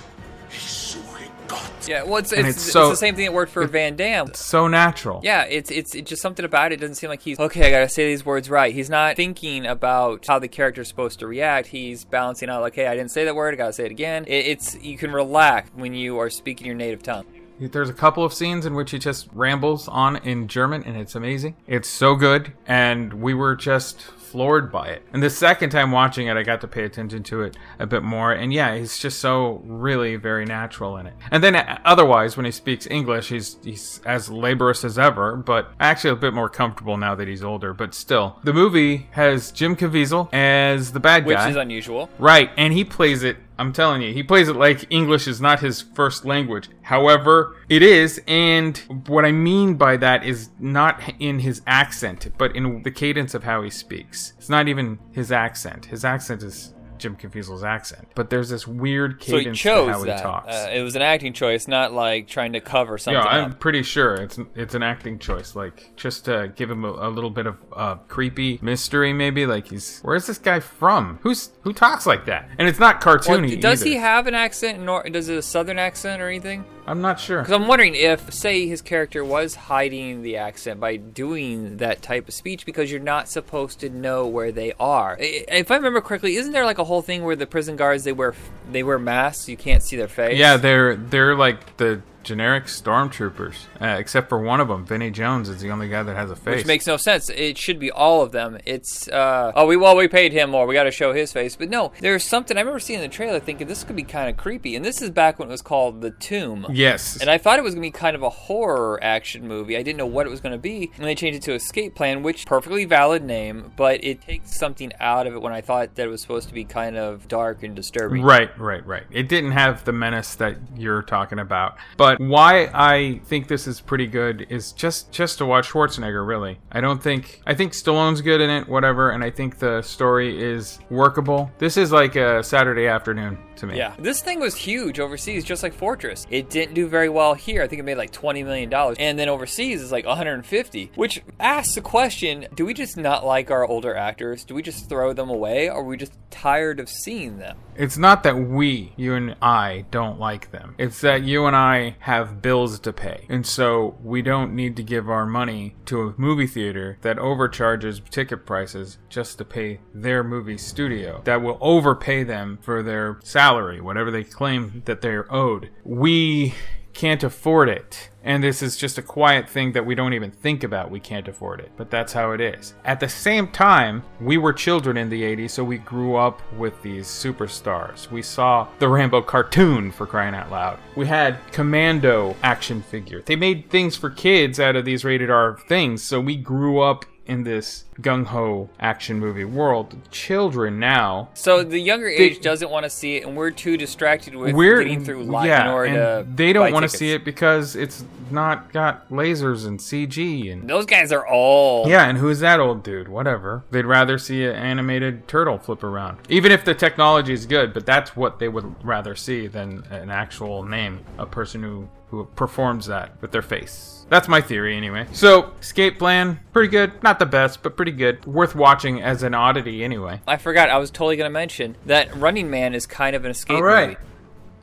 [0.51, 1.87] Ich suche Gott!
[1.87, 4.27] Yeah, well, it's, And it's, it's it's, the same thing that worked for Van Damme.
[4.27, 5.21] It's so natural.
[5.23, 7.67] Yeah, it's, it's it's just something about it doesn't seem like he's okay.
[7.67, 8.73] I gotta say these words right.
[8.73, 11.67] He's not thinking about how the character's supposed to react.
[11.67, 13.53] He's balancing out like, hey, I didn't say that word.
[13.53, 14.25] I gotta say it again.
[14.25, 17.25] It, it's you can relax when you are speaking your native tongue.
[17.59, 21.15] There's a couple of scenes in which he just rambles on in German, and it's
[21.15, 21.57] amazing.
[21.67, 25.03] It's so good, and we were just floored by it.
[25.13, 28.03] And the second time watching it, I got to pay attention to it a bit
[28.03, 31.13] more, and yeah, he's just so really very natural in it.
[31.31, 35.71] And then uh, otherwise, when he speaks English, he's he's as laborious as ever, but
[35.79, 37.73] actually a bit more comfortable now that he's older.
[37.73, 42.09] But still, the movie has Jim Caviezel as the bad guy, Which is unusual.
[42.19, 43.37] Right, and he plays it.
[43.59, 46.69] I'm telling you, he plays it like English is not his first language.
[46.81, 52.55] However, it is, and what I mean by that is not in his accent, but
[52.55, 54.31] in the cadence of how he speaks.
[54.37, 55.87] It's not even his accent.
[55.87, 59.89] His accent is Jim Caviezel's accent, but there's this weird So he cadence to chose
[59.89, 60.21] how he that.
[60.21, 60.53] talks.
[60.53, 63.21] Uh, it was an acting choice, not like trying to cover something.
[63.21, 63.59] Yeah, I'm up.
[63.59, 67.29] pretty sure it's it's an acting choice, like just to give him a, a little
[67.29, 69.45] bit of uh, creepy mystery, maybe.
[69.45, 71.19] Like he's where's this guy from?
[71.23, 72.49] Who's who talks like that?
[72.57, 73.59] And it's not Well, cartoony.
[73.59, 73.89] does either.
[73.89, 74.79] he have an accent?
[74.81, 76.65] Nor does it a southern accent or anything?
[76.89, 77.43] I'm not sure.
[77.43, 82.27] Because I'm wondering if, say, his character was hiding the accent by doing that type
[82.27, 85.15] of speech because you're not supposed to know where they are.
[85.19, 88.11] If I remember correctly, isn't there like a whole thing where the prison guards they
[88.11, 88.33] wear
[88.71, 90.39] they wear masks, you can't see their face?
[90.39, 94.85] Yeah, they're they're like the generic stormtroopers, uh, except for one of them.
[94.85, 96.57] Vinnie Jones is the only guy that has a face.
[96.57, 97.27] Which makes no sense.
[97.29, 98.59] It should be all of them.
[98.65, 100.67] It's uh oh we well we paid him more.
[100.67, 101.55] We got to show his face.
[101.55, 104.29] But no, there's something I remember seeing in the trailer thinking this could be kind
[104.29, 104.75] of creepy.
[104.75, 106.67] And this is back when it was called The Tomb.
[106.69, 107.17] Yes.
[107.19, 109.75] And I thought it was gonna be kind of a horror action movie.
[109.75, 112.21] I didn't know what it was gonna be, and they changed it to Escape Plan,
[112.21, 116.05] which perfectly valid name, but it takes something out of it when I thought that
[116.05, 118.21] it was supposed to be kind of dark and disturbing.
[118.21, 119.05] Right, right, right.
[119.09, 121.77] It didn't have the menace that you're talking about.
[121.97, 126.27] But why I think this is pretty good is just just to watch Schwarzenegger.
[126.27, 129.81] Really, I don't think I think Stallone's good in it, whatever, and I think the
[129.81, 131.49] story is workable.
[131.59, 133.77] This is like a Saturday afternoon to me.
[133.77, 136.27] Yeah, this thing was huge overseas, just like Fortress.
[136.29, 137.61] It didn't do very well here.
[137.63, 140.35] I think it made like twenty million dollars, and then overseas is like one hundred
[140.35, 140.91] and fifty.
[140.95, 144.43] Which asks the question: Do we just not like our older actors?
[144.43, 145.69] Do we just throw them away?
[145.69, 147.57] Or are we just tired of seeing them?
[147.75, 150.75] It's not that we, you and I, don't like them.
[150.77, 153.25] It's that you and I have bills to pay.
[153.29, 158.01] And so we don't need to give our money to a movie theater that overcharges
[158.09, 163.48] ticket prices just to pay their movie studio, that will overpay them for their salary,
[163.81, 165.69] whatever they claim that they're owed.
[165.83, 166.53] We
[166.93, 168.09] can't afford it.
[168.25, 170.91] And this is just a quiet thing that we don't even think about.
[170.91, 171.71] We can't afford it.
[171.77, 172.73] But that's how it is.
[172.83, 176.81] At the same time, we were children in the 80s, so we grew up with
[176.81, 178.11] these superstars.
[178.11, 180.77] We saw the Rambo cartoon for crying out loud.
[180.97, 183.21] We had Commando action figure.
[183.25, 187.05] They made things for kids out of these rated R things, so we grew up
[187.25, 189.95] in this gung ho action movie world.
[190.11, 191.29] Children now.
[191.33, 194.83] So the younger age doesn't want to see it, and we're too distracted with we're
[194.83, 196.19] getting through life yeah, in order to.
[196.19, 200.69] and they don't want to see it because it's not got lasers and CG and
[200.69, 201.87] Those guys are all.
[201.87, 203.07] yeah, and who's that old dude?
[203.07, 203.63] Whatever.
[203.71, 207.73] They'd rather see an animated turtle flip around, even if the technology is good.
[207.73, 212.25] But that's what they would rather see than an actual name, a person who who
[212.35, 214.05] performs that with their face.
[214.09, 215.05] That's my theory, anyway.
[215.11, 217.03] So, Escape Plan, pretty good.
[217.03, 218.25] Not the best, but pretty good.
[218.25, 220.21] Worth watching as an oddity, anyway.
[220.27, 220.69] I forgot.
[220.69, 223.63] I was totally going to mention that Running Man is kind of an escape All
[223.63, 223.89] right.
[223.89, 224.01] movie.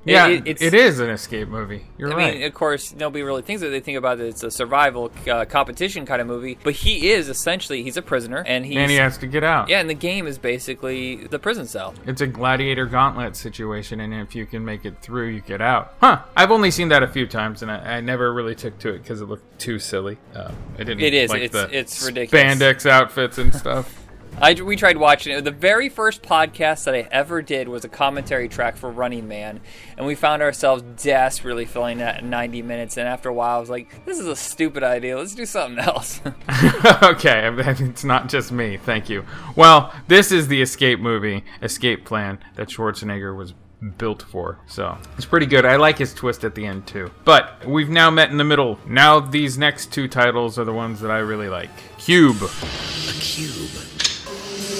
[0.07, 1.87] Yeah, It- it's- it is an escape movie.
[1.99, 2.35] You're I right.
[2.35, 3.69] mean, of course, nobody really thinks that.
[3.71, 4.27] They think about it.
[4.27, 6.59] It's a survival uh, competition kind of movie.
[6.62, 9.69] But he is essentially he's a prisoner, and he's and he has to get out.
[9.69, 9.81] yeah.
[9.81, 11.95] And the game is basically the prison cell.
[12.07, 15.95] It's a gladiator gauntlet situation, and if you can make it through, you get out.
[16.01, 16.21] Huh.
[16.37, 19.03] I've only seen that a few times, and I, I never really took to it
[19.03, 20.19] because it looked too silly.
[20.35, 21.31] Uh, I didn't It is.
[21.31, 22.45] like It's- it's ridiculous.
[22.45, 24.03] Spandex outfits and stuff.
[24.38, 25.44] I we tried watching it.
[25.44, 29.61] The very first podcast that I ever did was a commentary track for Running Man,
[29.96, 32.99] and we found ourselves desperately filling that in 90 minutes.
[32.99, 35.16] And after a while, I was like, "This is a stupid idea.
[35.16, 36.20] Let's do something else."
[37.03, 37.49] okay,
[37.83, 38.77] it's not just me.
[38.77, 39.25] Thank you.
[39.57, 43.55] Well, this is the escape movie, escape plan that Schwarzenegger was
[43.96, 44.59] built for.
[44.66, 45.64] So it's pretty good.
[45.64, 47.11] I like his twist at the end too.
[47.25, 48.79] But we've now met in the middle.
[48.87, 51.70] Now these next two titles are the ones that I really like.
[51.99, 52.37] Cube.
[52.42, 54.06] A cube.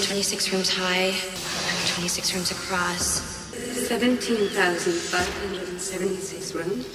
[0.03, 1.11] 26 rooms high,
[1.95, 3.21] 26 rooms across.
[3.87, 6.85] 17,576 rooms.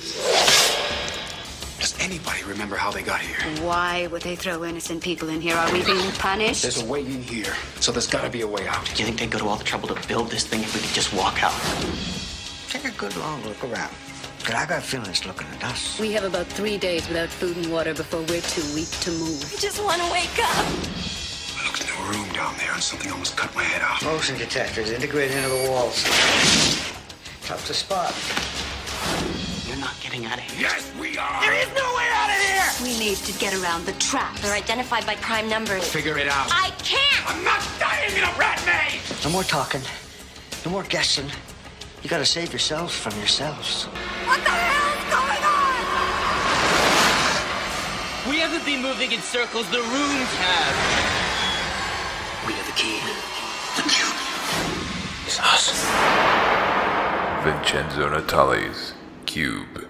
[1.81, 3.39] Does anybody remember how they got here?
[3.65, 5.57] Why would they throw innocent people in here?
[5.57, 6.63] Are we being punished?
[6.63, 8.85] There's a way in here, so there's gotta be a way out.
[8.95, 10.81] Do you think they'd go to all the trouble to build this thing if we
[10.81, 11.53] could just walk out?
[12.69, 13.93] Take a good long look around.
[14.45, 15.99] Cause I got feelings looking at us.
[16.01, 19.45] We have about three days without food and water before we're too weak to move.
[19.53, 20.67] I just want to wake up.
[21.63, 24.03] I looked in a room down there and something almost cut my head off.
[24.03, 26.03] Motion detectors integrated into the walls.
[27.47, 28.13] Tough to spot.
[29.69, 30.63] You're not getting out of here.
[30.63, 31.41] Yes, we are!
[31.41, 32.67] There is no way out of here!
[32.83, 34.37] We need to get around the trap.
[34.39, 35.87] They're identified by prime numbers.
[35.87, 36.49] Figure it out.
[36.51, 37.31] I can't!
[37.31, 39.25] I'm not dying in a rat maze!
[39.25, 39.83] No more talking.
[40.65, 41.31] No more guessing.
[42.03, 43.85] You gotta save yourselves from yourselves.
[44.27, 45.63] What the hell's going on?
[48.31, 51.22] We haven't been moving in circles, the rooms have.
[52.47, 52.99] We have the key.
[53.77, 54.17] The cube.
[55.27, 55.71] It's us.
[57.45, 58.95] Vincenzo Natali's
[59.27, 59.87] Cube.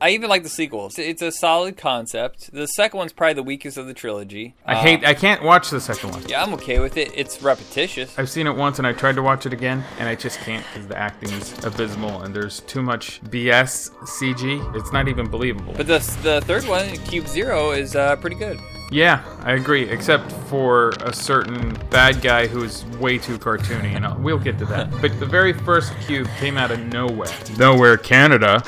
[0.00, 0.86] I even like the sequel.
[0.86, 2.52] It's- It's a solid concept.
[2.52, 4.54] The second one's probably the weakest of the trilogy.
[4.64, 5.04] I Uh, hate.
[5.04, 6.22] I can't watch the second one.
[6.28, 7.10] Yeah, I'm okay with it.
[7.16, 8.16] It's repetitious.
[8.16, 10.64] I've seen it once and I tried to watch it again, and I just can't
[10.72, 14.60] because the acting is abysmal and there's too much BS CG.
[14.76, 15.74] It's not even believable.
[15.76, 18.60] But the the third one, Cube Zero, is uh, pretty good.
[18.90, 24.18] Yeah, I agree, except for a certain bad guy who's way too cartoony, and I'll,
[24.18, 24.90] we'll get to that.
[25.02, 27.28] but the very first cube came out of nowhere.
[27.58, 28.62] Nowhere, Canada.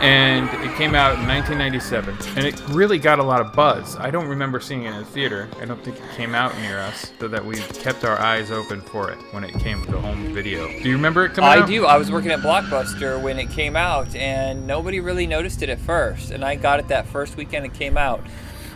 [0.00, 3.96] And it came out in 1997, and it really got a lot of buzz.
[3.96, 5.48] I don't remember seeing it in a theater.
[5.60, 8.80] I don't think it came out near us, so that we kept our eyes open
[8.80, 10.66] for it when it came to home video.
[10.66, 11.58] Do you remember it coming out?
[11.58, 11.68] I out?
[11.68, 11.84] do.
[11.84, 15.78] I was working at Blockbuster when it came out, and nobody really noticed it at
[15.78, 16.30] first.
[16.30, 18.24] And I got it that first weekend it came out.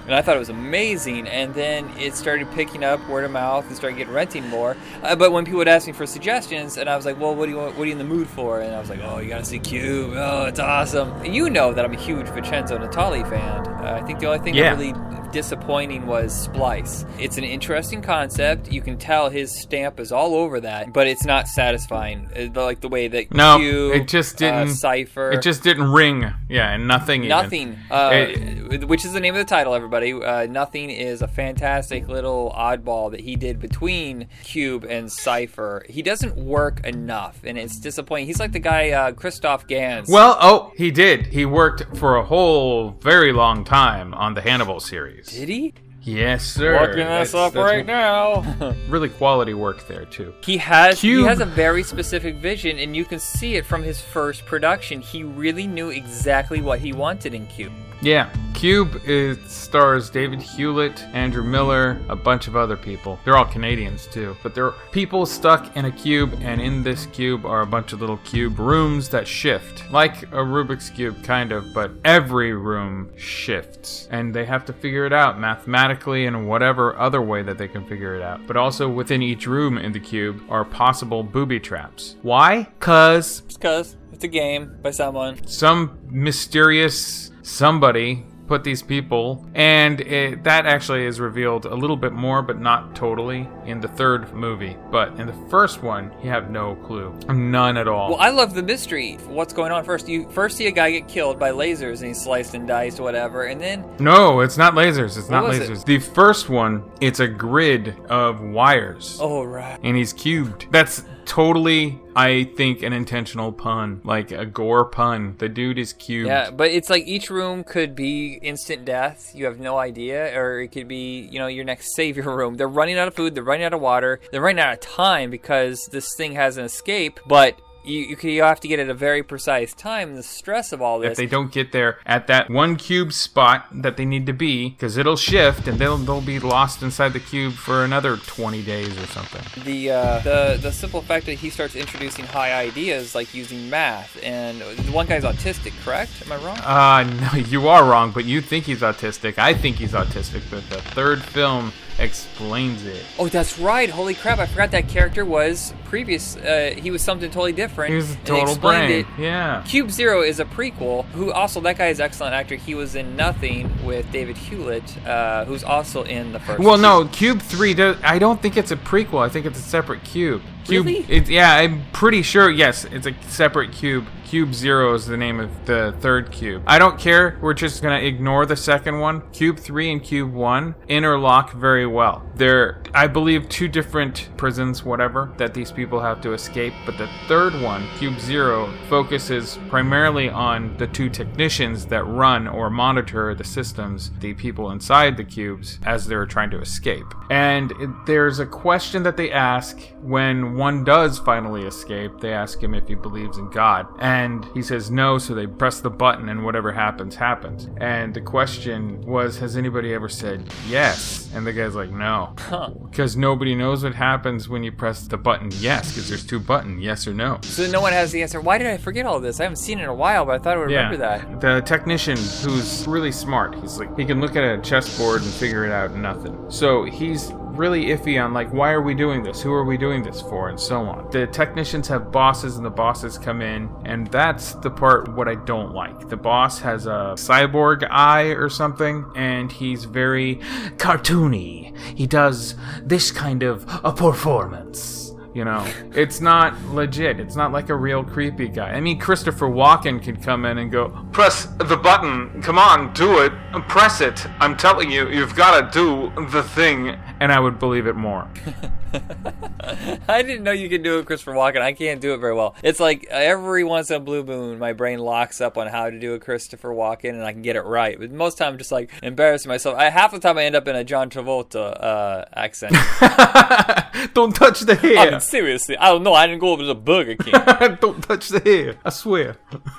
[0.07, 3.67] And I thought it was amazing, and then it started picking up word of mouth
[3.69, 4.77] and started getting renting more.
[5.03, 7.47] Uh, but when people would ask me for suggestions, and I was like, "Well, what
[7.47, 9.19] do you want, what are you in the mood for?" And I was like, "Oh,
[9.19, 10.13] you gotta see Cube.
[10.15, 13.67] Oh, it's awesome." You know that I'm a huge Vincenzo Natali fan.
[13.67, 14.75] Uh, I think the only thing Yeah.
[14.75, 14.93] that really
[15.35, 17.05] disappointing was Splice.
[17.19, 18.71] It's an interesting concept.
[18.71, 22.29] You can tell his stamp is all over that, but it's not satisfying.
[22.35, 24.69] Uh, Like the way that No, Q, it just didn't.
[24.69, 25.33] uh, Cypher.
[25.33, 26.33] It just didn't ring.
[26.49, 27.25] Yeah, and nothing.
[27.25, 27.29] even.
[27.29, 30.13] Nothing, uh, It- which is the name of the title, everybody.
[30.13, 35.85] Uh, Nothing is a fantastic little oddball that he did between Cube and Cypher.
[35.91, 38.27] He doesn't work enough, and it's disappointing.
[38.27, 40.09] He's like the guy uh, Christophe Gans.
[40.09, 41.27] Well, oh, he did.
[41.27, 45.24] He worked for a whole very long time on the Hannibal series.
[45.27, 45.75] Did he?
[46.03, 46.79] Yes, sir.
[46.81, 48.75] Looking this That's- up that's right now.
[48.89, 50.35] really quality work there too.
[50.45, 54.01] He has he has a very specific vision, and you can see it from his
[54.01, 55.01] first production.
[55.01, 57.73] He really knew exactly what he wanted in Cube.
[58.05, 63.19] Yeah, Cube it stars David Hewlett, Andrew Miller, a bunch of other people.
[63.25, 67.47] They're all Canadians too, but they're people stuck in a cube, and in this cube
[67.47, 71.75] are a bunch of little cube rooms that shift, like a Rubik's cube, kind of.
[71.75, 77.23] But every room shifts, and they have to figure it out mathematically and whatever other
[77.23, 78.47] way that they can figure it out.
[78.47, 82.17] But also within each room in the cube are possible booby traps.
[82.21, 82.69] Why?
[82.81, 85.47] Cause It's Because it's a game by someone.
[85.47, 92.13] some mysterious somebody put these people and it, that actually is revealed a little bit
[92.13, 94.77] more but not totally in the third movie.
[94.91, 97.19] But in the first one you have no clue.
[97.29, 98.11] None at all.
[98.11, 99.15] Well, I love the mystery.
[99.27, 99.85] What's going on?
[99.85, 100.09] First?
[100.09, 103.45] You first see a guy get killed by lasers, and he's sliced and diced, whatever,
[103.45, 105.17] and then no it's not lasers.
[105.17, 105.71] It's not was it?
[105.71, 109.19] lasers the first one it's a grid of wires.
[109.21, 110.67] Oh right, and he's cubed.
[110.71, 116.29] That's totally i think an intentional pun like a gore pun the dude is cubed
[116.29, 116.51] yeah.
[116.51, 119.33] But it's like each room could be instant death.
[119.35, 122.57] You have no idea, or it could be you know your next savior room.
[122.57, 123.35] They're running out of food.
[123.35, 124.21] They're running out of water.
[124.31, 127.59] They're running out of time because this thing has an escape, but.
[127.85, 130.15] You, you, could, you have to get at a very precise time.
[130.17, 131.13] The stress of all this.
[131.13, 134.71] if they don't get there at that one cube spot that they need to be,
[134.71, 138.97] because it'll shift and they'll they'll be lost inside the cube for another 20 days
[138.97, 139.43] or something.
[139.65, 144.19] the uh, the the simple fact that he starts introducing high ideas like using math
[144.23, 147.03] and the one guy's autistic correct am i wrong Uh,
[147.35, 149.39] no, you are wrong, but you think he's autistic.
[149.39, 153.05] I think he's autistic, but the third film explains it.
[153.19, 157.31] oh that's right holy crap i forgot that character was previous uh, he was something
[157.31, 158.91] totally different He was a total brain.
[158.91, 159.63] it Yeah.
[159.67, 161.05] Cube Zero is a prequel.
[161.13, 162.57] Who also that guy is an excellent actor.
[162.57, 166.59] He was in Nothing with David Hewlett, uh, who's also in the first.
[166.61, 169.21] Well, no, Cube 3 does I don't think it's a prequel.
[169.25, 170.43] I think it's a separate cube.
[170.65, 171.07] Cube Really?
[171.09, 172.51] It, yeah, I'm pretty sure.
[172.51, 174.07] Yes, it's a separate cube.
[174.25, 176.63] Cube 0 is the name of the third cube.
[176.67, 177.39] I don't care.
[177.41, 179.23] We're just going to ignore the second one.
[179.31, 182.29] Cube 3 and Cube 1 interlock very well.
[182.35, 187.09] They're I believe two different prisons whatever that these people have to escape, but the
[187.27, 193.45] third one, Cube 0, focuses primarily on the two technicians that run or monitor the
[193.45, 197.07] systems, the people inside the cubes as they're trying to escape.
[197.31, 202.21] And it, there's a question that they ask when one does finally escape.
[202.21, 205.81] They ask him if he believes in God, and he says no, so they press
[205.81, 207.69] the button and whatever happens happens.
[207.79, 211.31] And the question was has anybody ever said yes?
[211.35, 212.35] And the guy's like no.
[212.39, 212.71] Huh.
[212.91, 216.83] Because nobody knows what happens when you press the button yes, because there's two buttons,
[216.83, 217.41] yes or no.
[217.43, 218.41] So no one has the answer.
[218.41, 219.41] Why did I forget all this?
[219.41, 221.41] I haven't seen it in a while, but I thought I would remember that.
[221.41, 225.65] The technician who's really smart, he's like he can look at a chessboard and figure
[225.65, 226.39] it out nothing.
[226.49, 229.43] So he's really iffy on like why are we doing this?
[229.43, 230.49] Who are we doing this for?
[230.49, 231.11] And so on.
[231.11, 235.35] The technicians have bosses and the bosses come in, and that's the part what I
[235.35, 236.09] don't like.
[236.09, 240.37] The boss has a cyborg eye or something, and he's very
[240.77, 241.77] cartoony.
[241.97, 245.04] He does this kind of a performance.
[245.35, 247.19] You know, it's not legit.
[247.19, 248.71] It's not like a real creepy guy.
[248.71, 252.41] I mean, Christopher Walken could come in and go, Press the button.
[252.41, 253.33] Come on, do it.
[253.69, 254.25] Press it.
[254.39, 256.91] I'm telling you, you've got to do the thing.
[257.19, 258.29] And I would believe it more.
[260.09, 261.61] I didn't know you could do it, Christopher Walken.
[261.61, 262.55] I can't do it very well.
[262.63, 265.99] It's like every once in a blue moon, my brain locks up on how to
[265.99, 267.99] do a Christopher Walken, and I can get it right.
[267.99, 269.77] But most time, I'm just like embarrassing myself.
[269.77, 272.73] I, half the time, I end up in a John Travolta uh, accent.
[274.15, 275.11] Don't touch the hair.
[275.11, 276.15] mean, seriously, I don't know.
[276.15, 277.33] I didn't go over to the Burger King.
[277.81, 278.77] Don't touch the hair.
[278.85, 279.37] I swear.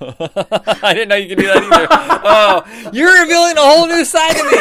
[0.00, 1.88] I didn't know you could do that either.
[2.24, 4.58] oh, you're revealing a whole new side of me.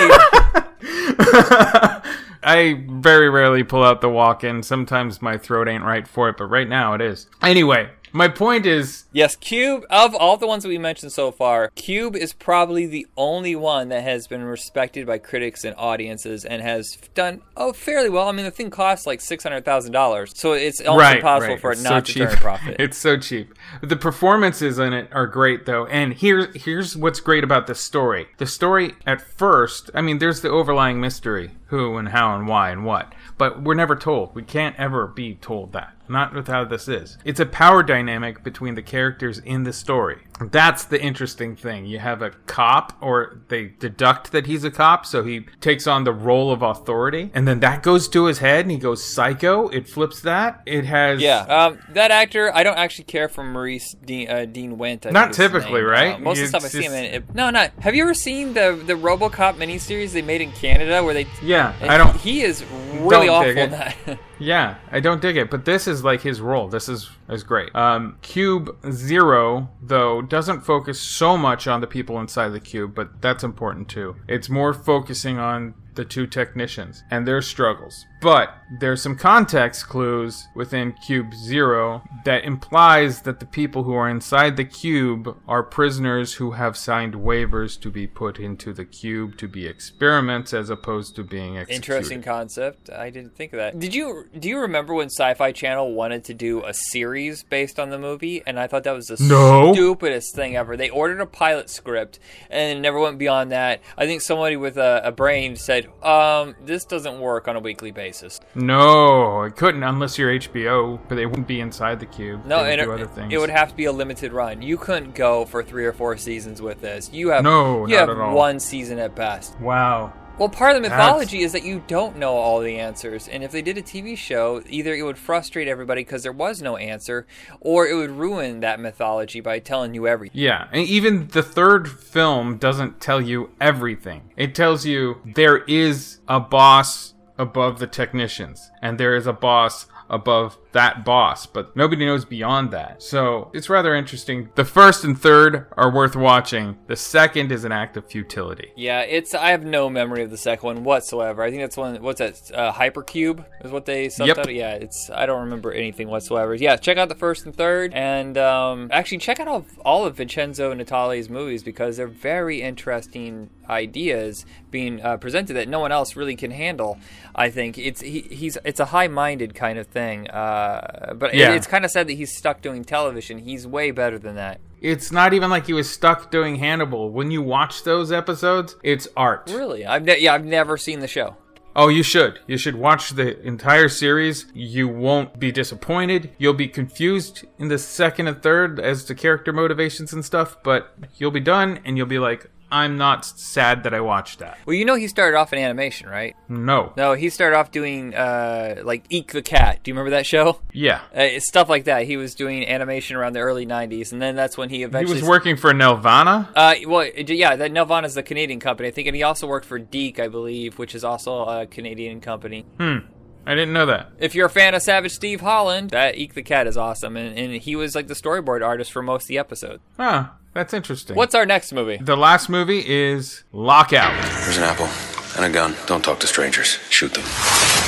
[2.47, 4.63] I very rarely pull out the Walken.
[4.63, 7.27] Sometimes my throat ain't right for it, but right now it is.
[7.41, 11.69] Anyway, my point is yes, Cube, of all the ones that we mentioned so far,
[11.75, 16.61] Cube is probably the only one that has been respected by critics and audiences and
[16.61, 18.29] has done oh fairly well.
[18.29, 21.61] I mean, the thing costs like $600,000, so it's almost right, impossible right.
[21.61, 22.29] for it It's not so to cheap.
[22.29, 22.75] turn a profit.
[22.79, 23.53] it's so cheap.
[23.81, 28.27] The performances in it are great though, and here here's what's great about the story.
[28.37, 32.69] The story at first, I mean, there's the overlying mystery, who and how and why
[32.69, 34.33] and what, but we're never told.
[34.33, 35.94] We can't ever be told that.
[36.07, 37.17] Not with how this is.
[37.25, 40.23] It's a power dynamic between the characters in the story.
[40.39, 41.85] That's the interesting thing.
[41.85, 46.03] You have a cop, or they deduct that he's a cop, so he takes on
[46.03, 49.69] the role of authority, and then that goes to his head, and he goes psycho.
[49.69, 50.61] It flips that.
[50.65, 54.77] It has Yeah, um, that actor, I don't actually care for Maurice Dean, uh, Dean
[54.77, 55.05] Wint.
[55.05, 56.15] I Not think is his typically, right?
[56.15, 57.05] Uh, most of the stuff I see him in.
[57.05, 57.71] It, no, not.
[57.79, 61.27] Have you ever seen the the RoboCop miniseries they made in Canada where they?
[61.41, 62.63] Yeah, I don't- He is
[62.99, 63.95] really awful in that.
[64.39, 66.67] Yeah, I don't dig it, but this is like his role.
[66.67, 67.75] This is is great.
[67.75, 73.21] Um, cube Zero though doesn't focus so much on the people inside the cube, but
[73.21, 74.15] that's important too.
[74.27, 78.05] It's more focusing on the two technicians and their struggles.
[78.21, 84.09] But there's some context clues within Cube Zero that implies that the people who are
[84.09, 89.37] inside the cube are prisoners who have signed waivers to be put into the cube
[89.37, 91.75] to be experiments as opposed to being executed.
[91.75, 92.89] Interesting concept.
[92.89, 93.79] I didn't think of that.
[93.79, 97.14] Did you do you remember when Sci-Fi Channel wanted to do a series
[97.49, 98.41] based on the movie?
[98.45, 99.73] And I thought that was the No.
[99.73, 100.75] stupidest thing ever.
[100.77, 103.81] They ordered a pilot script and it never went beyond that.
[103.97, 107.91] I think somebody with a, a brain said, "Um, this doesn't work on a weekly
[107.91, 112.45] basis." No, it couldn't unless you're HBO, but they wouldn't be inside the cube.
[112.45, 113.33] No, and it, other things.
[113.33, 114.61] it would have to be a limited run.
[114.61, 117.09] You couldn't go for three or four seasons with this.
[117.13, 118.35] You have No, you not have at all.
[118.35, 119.59] one season at best.
[119.59, 120.13] Wow.
[120.37, 123.41] Well, part of the That's- mythology is that you don't know all the answers, and
[123.41, 126.75] if they did a TV show, either it would frustrate everybody because there was no
[126.75, 127.25] answer,
[127.61, 130.41] or it would ruin that mythology by telling you everything.
[130.41, 134.33] Yeah, and even the third film doesn't tell you everything.
[134.35, 139.87] It tells you there is a boss above the technicians, and there is a boss
[140.09, 143.01] above that boss, but nobody knows beyond that.
[143.01, 144.49] So it's rather interesting.
[144.55, 146.77] The first and third are worth watching.
[146.87, 148.71] The second is an act of futility.
[148.75, 149.33] Yeah, it's.
[149.33, 151.41] I have no memory of the second one whatsoever.
[151.41, 152.01] I think that's one.
[152.03, 152.51] What's that?
[152.53, 154.53] Uh, Hypercube is what they subtitled.
[154.53, 155.09] Yeah, it's.
[155.09, 156.53] I don't remember anything whatsoever.
[156.53, 160.17] Yeah, check out the first and third, and um, actually check out all, all of
[160.17, 166.17] Vincenzo Natali's movies because they're very interesting ideas being uh, presented that no one else
[166.17, 166.99] really can handle.
[167.33, 170.29] I think it's he, he's it's a high-minded kind of thing.
[170.29, 173.37] Uh, Uh, but it- it's kind of sad that he's stuck doing television.
[173.39, 174.59] He's way better than that.
[174.81, 177.09] It's not even like he was stuck doing Hannibal.
[177.09, 179.49] When you watch those episodes, it's art.
[179.53, 181.37] Really, I've ne- yeah, I've never seen the show.
[181.77, 182.39] Oh, you should.
[182.47, 184.45] You should watch the entire series.
[184.53, 186.29] You won't be disappointed.
[186.37, 190.93] You'll be confused in the second and third as to character motivations and stuff, but
[191.17, 194.57] you'll be done and you'll be like, I'm not sad that I watched that.
[194.65, 196.35] Well, you know he started off in animation, right?
[196.49, 196.91] No.
[196.97, 199.79] No, he started off doing uh, like Eek the Cat.
[199.81, 200.59] Do you remember that show?
[200.73, 200.99] Yeah.
[201.15, 202.03] Uh, stuff like that.
[202.03, 205.21] He was doing animation around the early '90s, and then that's when he He eventually
[205.21, 206.49] was working for Nelvana?
[206.53, 209.65] Uh, well, yeah, that Nelvana is the Canadian company, I think, and he also worked
[209.65, 212.65] for Deke, I believe, which is also a Canadian company.
[212.77, 212.97] Hmm.
[213.45, 214.11] I didn't know that.
[214.19, 217.37] If you're a fan of Savage Steve Holland, that Eek the Cat is awesome, and,
[217.37, 219.81] and he was like the storyboard artist for most of the episode.
[219.97, 220.29] Huh.
[220.53, 221.17] That's interesting.
[221.17, 221.97] What's our next movie?
[221.97, 224.13] The last movie is Lockout.
[224.43, 225.75] Here's an apple and a gun.
[225.85, 226.79] Don't talk to strangers.
[226.89, 227.23] Shoot them.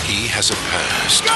[0.06, 1.24] He has a past.
[1.24, 1.32] Go.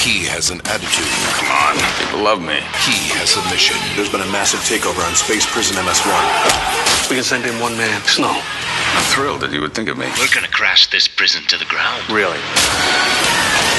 [0.00, 1.08] He has an attitude.
[1.36, 1.74] Come on.
[1.98, 2.60] People love me.
[2.84, 3.76] He has a mission.
[3.96, 7.10] There's been a massive takeover on Space Prison MS-1.
[7.10, 8.00] We can send in one man.
[8.02, 8.32] Snow.
[8.32, 10.06] I'm thrilled that you would think of me.
[10.18, 12.02] We're gonna crash this prison to the ground.
[12.10, 12.40] Really?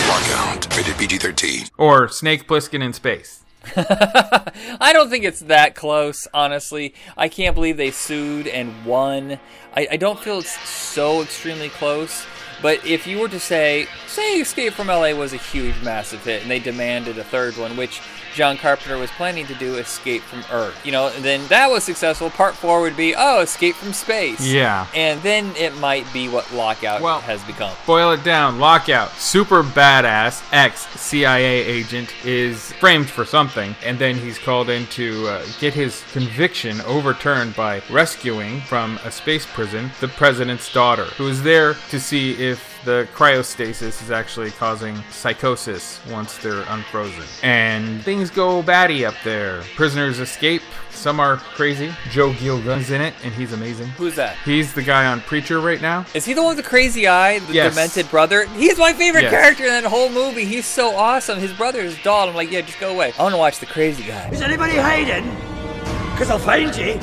[0.09, 0.65] Lockout.
[0.75, 1.71] Rated PG-13.
[1.77, 3.40] Or Snake Plissken in Space.
[3.75, 6.93] I don't think it's that close, honestly.
[7.15, 9.39] I can't believe they sued and won.
[9.75, 12.25] I, I don't feel it's so extremely close.
[12.61, 16.43] But if you were to say, say Escape from LA was a huge, massive hit,
[16.43, 18.01] and they demanded a third one, which
[18.33, 21.83] John Carpenter was planning to do, Escape from Earth, you know, and then that was
[21.83, 22.29] successful.
[22.29, 24.45] Part four would be, oh, Escape from Space.
[24.45, 24.87] Yeah.
[24.95, 27.75] And then it might be what Lockout has become.
[27.85, 28.59] Boil it down.
[28.59, 29.11] Lockout.
[29.11, 35.27] Super badass ex CIA agent is framed for something, and then he's called in to
[35.27, 41.27] uh, get his conviction overturned by rescuing from a space prison the president's daughter, who
[41.27, 47.23] is there to see if the cryostasis is actually causing psychosis once they're unfrozen.
[47.43, 49.61] And things go batty up there.
[49.75, 50.61] Prisoners escape.
[50.89, 51.93] Some are crazy.
[52.09, 53.87] Joe Gilgun's in it, and he's amazing.
[53.89, 54.35] Who's that?
[54.43, 56.05] He's the guy on Preacher right now.
[56.13, 57.73] Is he the one with the crazy eye, the Yes.
[57.73, 58.45] demented brother?
[58.57, 59.31] He's my favorite Yes.
[59.31, 60.45] character in that whole movie.
[60.45, 61.39] He's so awesome.
[61.39, 62.29] His brother is dull.
[62.29, 63.13] I'm like, yeah, just go away.
[63.17, 64.29] I want to watch the crazy guy.
[64.31, 65.29] Is anybody hiding?
[66.11, 66.99] Because I'll find you.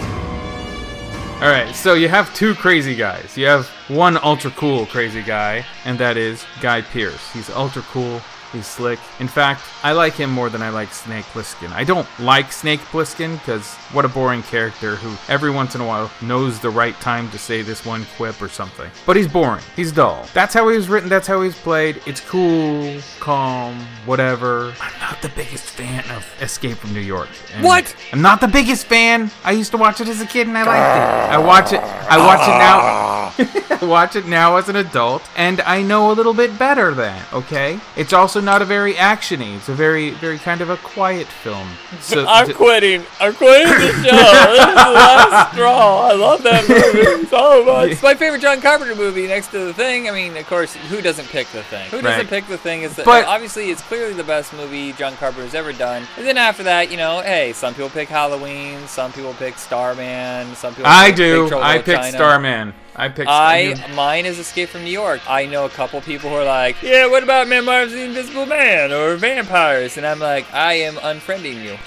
[1.41, 3.39] All right, so you have two crazy guys.
[3.39, 7.33] You have one ultra cool crazy guy, and that is Guy Pearce.
[7.33, 8.21] He's ultra cool.
[8.53, 8.99] He's slick.
[9.21, 11.71] In fact, I like him more than I like Snake Plissken.
[11.73, 15.87] I don't like Snake Plissken because what a boring character who every once in a
[15.87, 18.91] while knows the right time to say this one quip or something.
[19.05, 19.63] But he's boring.
[19.77, 20.27] He's dull.
[20.33, 21.09] That's how he was written.
[21.09, 22.01] That's how he's played.
[22.07, 24.73] It's cool, calm, whatever.
[24.81, 27.29] I'm not the biggest fan of Escape from New York.
[27.61, 27.95] What?
[28.13, 29.31] I'm not the biggest fan.
[29.45, 31.35] I used to watch it as a kid and I liked it.
[31.35, 31.81] I watch it.
[31.81, 33.19] I watch it now.
[33.81, 37.23] I watch it now as an adult, and I know a little bit better then.
[37.33, 39.57] Okay, it's also not a very actiony.
[39.57, 41.69] It's a very, very kind of a quiet film.
[42.01, 43.05] So I'm d- quitting.
[43.21, 44.03] I'm quitting the show.
[44.03, 46.09] this is the last straw.
[46.09, 47.91] I love that movie so much.
[47.93, 50.09] It's my favorite John Carpenter movie next to The Thing.
[50.09, 51.89] I mean, of course, who doesn't pick The Thing?
[51.91, 52.29] Who doesn't Right.
[52.29, 52.83] pick The Thing?
[52.83, 56.07] Is the, But- obviously it's clearly the best movie John Carpenter's ever done.
[56.17, 60.55] And then after that, you know, hey, some people pick Halloween, some people pick Starman,
[60.57, 60.91] some people.
[60.91, 61.43] I pick do.
[61.43, 62.11] Big Trouble in I pick China.
[62.13, 62.75] Starman.
[62.99, 63.31] I picked.
[63.31, 65.21] I mine is Escape from New York.
[65.29, 68.45] I know a couple people who are like, yeah, what about Memoirs of the Invisible
[68.45, 69.97] Man or Vampires?
[69.97, 71.79] And I'm like, I am unfriending you.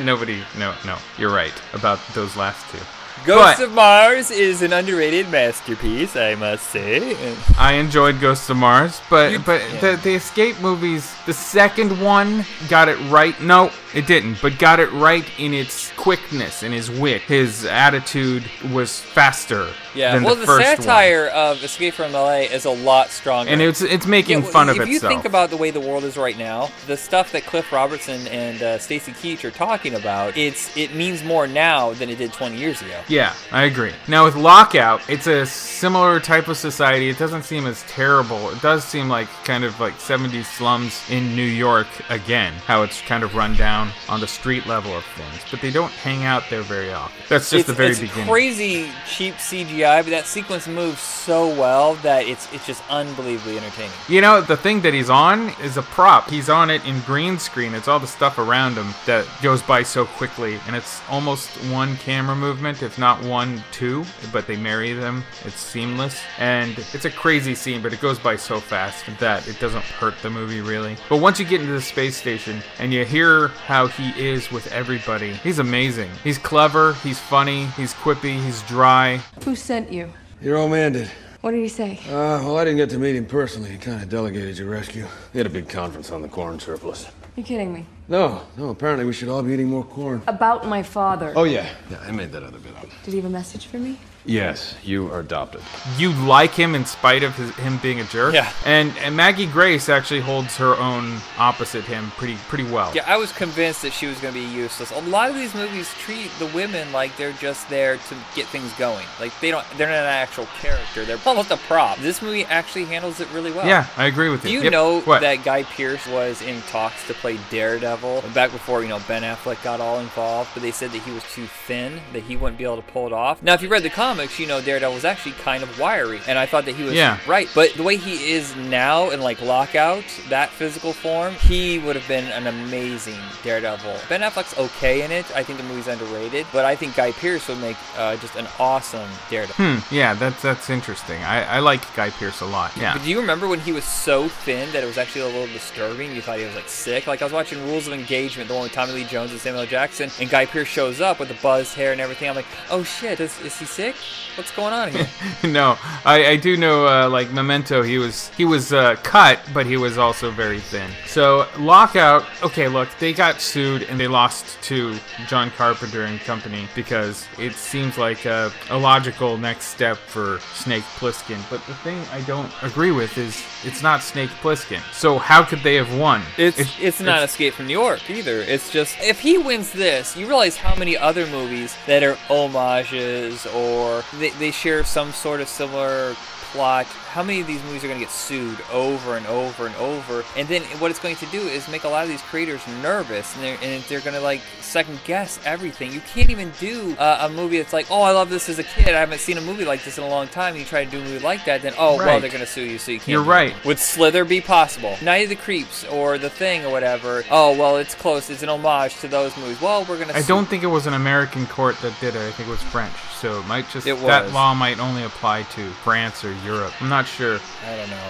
[0.04, 0.42] Nobody.
[0.58, 0.98] No, no.
[1.16, 2.84] You're right about those last two.
[3.24, 7.36] Ghosts of Mars is an underrated masterpiece, I must say.
[7.58, 12.88] I enjoyed Ghosts of Mars, but but the the escape movies, the second one got
[12.88, 13.38] it right.
[13.42, 17.22] No, it didn't, but got it right in its quickness and his wit.
[17.22, 20.76] His attitude was faster yeah, than well, the the, first one.
[20.78, 23.50] satire of Escape from LA is a lot stronger.
[23.50, 24.88] And it's it's making Yeah, fun of itself.
[24.88, 27.70] if you think about the way the world is right now, the stuff that Cliff
[27.72, 32.18] Robertson and uh, Stacy Keach are talking about, it's it means more now than it
[32.18, 33.00] did 20 years ago.
[33.10, 33.92] Yeah, I agree.
[34.06, 37.08] Now with Lockout, it's a similar type of society.
[37.08, 38.50] It doesn't seem as terrible.
[38.50, 43.00] It does seem like kind of like 70s slums in New York again, how it's
[43.00, 45.44] kind of run down on the street level of things.
[45.50, 47.20] But they don't hang out there very often.
[47.28, 48.28] That's just it's, the very it's beginning.
[48.28, 53.90] crazy cheap CGI, but that sequence moves so well that it's it's just unbelievably entertaining.
[54.08, 56.30] You know, the thing that he's on is a prop.
[56.30, 57.74] He's on it in green screen.
[57.74, 60.60] It's all the stuff around him that goes by so quickly.
[60.68, 65.24] And it's almost one camera movement, if not one, two, but they marry them.
[65.44, 66.20] It's seamless.
[66.38, 70.14] And it's a crazy scene, but it goes by so fast that it doesn't hurt
[70.22, 70.96] the movie really.
[71.08, 74.70] But once you get into the space station and you hear how he is with
[74.70, 76.10] everybody, he's amazing.
[76.22, 79.20] He's clever, he's funny, he's quippy, he's dry.
[79.44, 80.12] Who sent you?
[80.42, 81.10] Your old man did.
[81.40, 81.98] What did he say?
[82.06, 83.70] Uh, well, I didn't get to meet him personally.
[83.70, 85.06] He kind of delegated your rescue.
[85.32, 87.06] He had a big conference on the corn surplus.
[87.36, 87.86] You're kidding me.
[88.08, 90.22] No, no, apparently we should all be eating more corn.
[90.26, 91.32] About my father.
[91.36, 91.68] Oh, yeah.
[91.90, 92.86] Yeah, I made that other bit up.
[93.04, 93.96] Did he have a message for me?
[94.24, 95.62] Yes, you are adopted.
[95.96, 98.34] you like him in spite of his, him being a jerk.
[98.34, 98.52] Yeah.
[98.66, 102.92] And, and Maggie Grace actually holds her own opposite him pretty pretty well.
[102.94, 104.90] Yeah, I was convinced that she was going to be useless.
[104.90, 108.72] A lot of these movies treat the women like they're just there to get things
[108.74, 109.06] going.
[109.18, 111.04] Like they don't, they're not an actual character.
[111.04, 111.98] They're almost a prop.
[111.98, 113.66] This movie actually handles it really well.
[113.66, 114.48] Yeah, I agree with you.
[114.48, 114.58] Do you.
[114.58, 114.72] you Yep.
[114.72, 115.20] know What?
[115.22, 119.62] that Guy Pearce was in talks to play Daredevil back before you know Ben Affleck
[119.64, 120.50] got all involved?
[120.54, 123.06] But they said that he was too thin, that he wouldn't be able to pull
[123.06, 123.42] it off.
[123.42, 126.36] Now, if you read the comics, you know Daredevil was actually kind of wiry, and
[126.38, 127.18] I thought that he was Yeah.
[127.28, 127.48] right.
[127.54, 132.08] But the way he is now in like Lockout, that physical form, he would have
[132.08, 133.94] been an amazing Daredevil.
[134.08, 135.24] Ben Affleck's okay in it.
[135.36, 138.48] I think the movie's underrated, but I think Guy Pearce would make uh, just an
[138.58, 139.54] awesome Daredevil.
[139.64, 139.94] Hmm.
[139.94, 141.22] Yeah, that's that's interesting.
[141.22, 142.76] I, I like Guy Pearce a lot.
[142.76, 142.94] Yeah.
[142.94, 145.46] But do you remember when he was so thin that it was actually a little
[145.46, 146.14] disturbing?
[146.16, 147.06] You thought he was like sick.
[147.06, 149.62] Like I was watching Rules of Engagement, the one with Tommy Lee Jones and Samuel
[149.62, 149.66] L.
[149.68, 152.28] Jackson, and Guy Pearce shows up with the buzzed hair and everything.
[152.28, 153.94] I'm like, oh shit, is, is he sick?
[154.36, 155.08] What's going on here?
[155.44, 156.86] no, I, I do know.
[156.86, 160.90] Uh, like Memento, he was he was uh, cut, but he was also very thin.
[161.06, 162.24] So Lockout.
[162.42, 164.96] Okay, look, they got sued and they lost to
[165.26, 170.84] John Carpenter and company because it seems like a, a logical next step for Snake
[170.96, 171.38] Plissken.
[171.50, 174.80] But the thing I don't agree with is it's not Snake Plissken.
[174.92, 176.22] So how could they have won?
[176.38, 178.40] It's it's, not Escape from New York either.
[178.40, 183.46] It's just if he wins this, you realize how many other movies that are homages
[183.46, 186.14] or they, they share some sort of similar
[186.52, 186.86] plot.
[187.10, 190.24] How many of these movies are going to get sued over and over and over?
[190.36, 193.34] And then what it's going to do is make a lot of these creators nervous,
[193.34, 195.92] and they're, and they're going to like second guess everything.
[195.92, 198.62] You can't even do uh, a movie that's like, oh, I love this as a
[198.62, 198.94] kid.
[198.94, 200.50] I haven't seen a movie like this in a long time.
[200.50, 202.46] And you try to do a movie like that, then oh, well, they're going to
[202.46, 203.08] sue you, so you can't.
[203.08, 203.26] You're it.
[203.26, 203.64] right.
[203.64, 204.96] Would Slither be possible?
[205.02, 207.24] Night of the Creeps or The Thing or whatever.
[207.28, 208.30] Oh, well, it's close.
[208.30, 209.60] It's an homage to those movies.
[209.60, 210.16] Well, we're going to.
[210.16, 212.20] I don't think it was an American court that did it.
[212.20, 212.94] I think it was French.
[213.20, 216.72] So it might just It that law might only apply to France or Europe.
[216.80, 217.40] I'm not sure.
[217.66, 218.08] I don't know.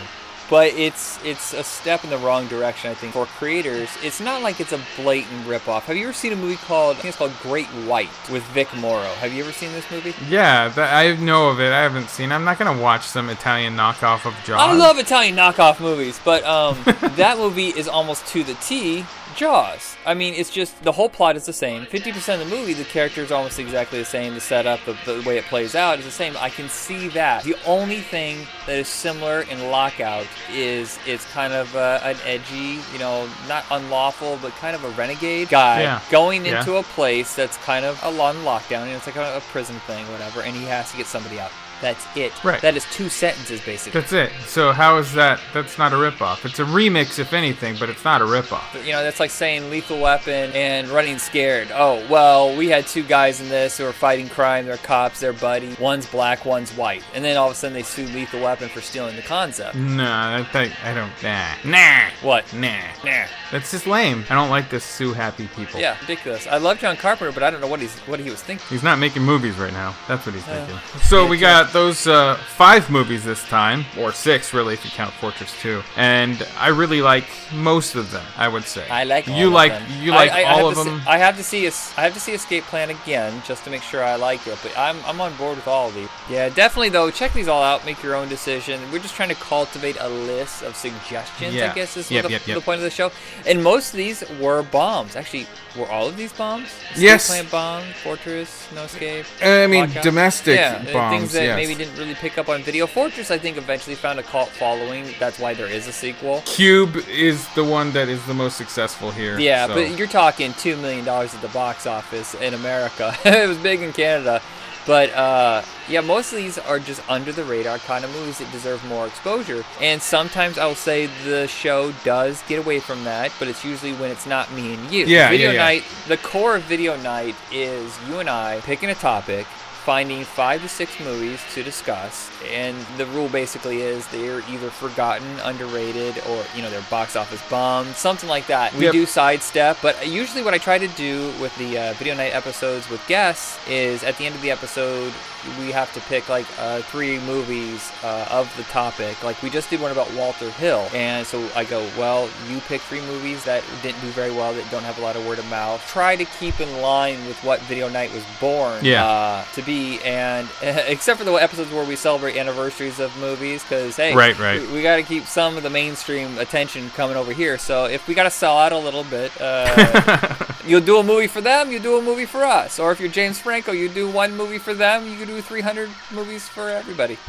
[0.51, 3.88] But it's it's a step in the wrong direction, I think, for creators.
[4.03, 5.82] It's not like it's a blatant ripoff.
[5.82, 8.74] Have you ever seen a movie called I think it's called Great White with Vic
[8.74, 9.14] Morrow?
[9.20, 10.12] Have you ever seen this movie?
[10.28, 11.72] Yeah, that, I know of it.
[11.72, 12.32] I haven't seen.
[12.32, 14.61] I'm not gonna watch some Italian knockoff of Jaws.
[14.61, 16.76] I love Italian knockoff movies, but um,
[17.14, 19.05] that movie is almost to the T.
[19.41, 19.97] Jaws.
[20.05, 21.86] I mean, it's just the whole plot is the same.
[21.86, 24.34] Fifty percent of the movie, the characters are almost exactly the same.
[24.34, 26.36] The setup, the, the way it plays out is the same.
[26.38, 27.43] I can see that.
[27.45, 32.80] The only thing that is similar in Lockout is it's kind of uh, an edgy,
[32.93, 36.03] you know, not unlawful, but kind of a renegade guy Yeah.
[36.11, 36.59] going Yeah.
[36.59, 39.76] into a place that's kind of a on lockdown, and it's like a, a prison
[39.86, 41.51] thing, whatever, and he has to get somebody out.
[41.81, 42.33] That's it.
[42.45, 42.61] Right.
[42.61, 44.01] That is two sentences, basically.
[44.01, 44.31] That's it.
[44.47, 45.41] So how is that?
[45.55, 46.45] That's not a ripoff.
[46.45, 48.85] It's a remix, if anything, but it's not a ripoff.
[48.85, 51.68] You know, that's like saying Lethal Weapon and Running Scared.
[51.72, 54.66] Oh, well, we had two guys in this who are fighting crime.
[54.66, 55.20] They're cops.
[55.20, 55.74] They're buddy.
[55.81, 57.03] One's black, one's white.
[57.14, 59.74] And then all of a sudden they sue Lethal Weapon for stealing the concept.
[59.74, 61.11] No, I think I don't.
[61.22, 62.53] Nah, nah, What?
[62.55, 62.76] nah.
[63.05, 63.24] Nah.
[63.51, 64.24] That's just lame.
[64.31, 65.81] I don't like this Sue Happy people.
[65.81, 66.47] Yeah, ridiculous.
[66.47, 68.64] I love John Carpenter, but I don't know what he's what he was thinking.
[68.68, 69.97] He's not making movies right now.
[70.07, 71.01] That's what he's Uh, thinking.
[71.03, 75.12] So we got those uh, five movies this time, or six really if you count
[75.14, 75.83] Fortress 2.
[75.97, 78.25] And I really like most of them.
[78.37, 78.89] I would say.
[78.89, 79.83] I like all you of like them.
[80.03, 81.03] you I- like I- I all have of to see- them.
[81.09, 84.03] I have to see I have to see Escape Plan again just to make sure
[84.05, 84.59] I like it.
[84.62, 86.09] But I'm I'm on board with all of these.
[86.29, 87.11] Yeah, definitely though.
[87.11, 87.85] Check these all out.
[87.85, 88.81] Make your own decision.
[88.93, 91.55] We're just trying to cultivate a list of suggestions.
[91.55, 91.71] Yeah.
[91.71, 92.55] I guess is Yep, the, yep, yep.
[92.57, 93.11] the point of the show.
[93.47, 95.16] And most of these were bombs.
[95.16, 95.47] Actually,
[95.77, 96.66] were all of these bombs?
[96.91, 97.27] Escape Yes.
[97.29, 99.25] Plan bomb, Fortress, No Escape.
[99.43, 100.03] I mean, Lockout?
[100.03, 101.57] domestic yeah, uh, bombs, Things that yes.
[101.61, 102.87] Maybe didn't really pick up on video.
[102.87, 105.07] Fortress, I think, eventually found a cult following.
[105.19, 106.43] That's why there is a sequel.
[106.47, 109.39] Cube is the one that is the most successful here.
[109.39, 113.15] Yeah, so- but you're talking two million dollars at the box office in America.
[113.25, 114.41] it was big in Canada,
[114.87, 118.51] but uh, yeah, most of these are just under the radar kind of movies that
[118.53, 119.63] deserve more exposure.
[119.81, 124.11] And sometimes I'll say the show does get away from that, but it's usually when
[124.11, 125.05] it's not me and you.
[125.05, 125.63] Yeah, Video yeah, yeah.
[125.63, 125.85] night.
[126.09, 129.47] The core of video night is you and I picking a topic.
[129.91, 135.26] Finding five to six movies to discuss, and the rule basically is they're either forgotten,
[135.43, 138.72] underrated, or you know they're box office bombs, something like that.
[138.74, 138.93] We Yep.
[138.93, 142.88] do sidestep, but usually what I try to do with the uh, video night episodes
[142.88, 145.12] with guests is at the end of the episode
[145.59, 149.24] we have to pick like uh, three movies uh, of the topic.
[149.24, 152.80] Like we just did one about Walter Hill, and so I go, well, you pick
[152.82, 155.49] three movies that didn't do very well, that don't have a lot of word of
[155.51, 155.84] mouth.
[155.88, 159.05] Try to keep in line with what video night was born Yeah.
[159.05, 163.97] uh, to be, and except for the episodes where we celebrate anniversaries of movies, because
[163.97, 164.61] hey, Right, right.
[164.61, 167.59] we, we got to keep some of the mainstream attention coming over here.
[167.59, 170.35] So if we got to sell out a little bit, uh,
[170.66, 172.78] you'll do a movie for them, you do a movie for us.
[172.78, 176.49] Or if you're James Franco, you do one movie for them, you do 300 movies
[176.49, 177.18] for everybody.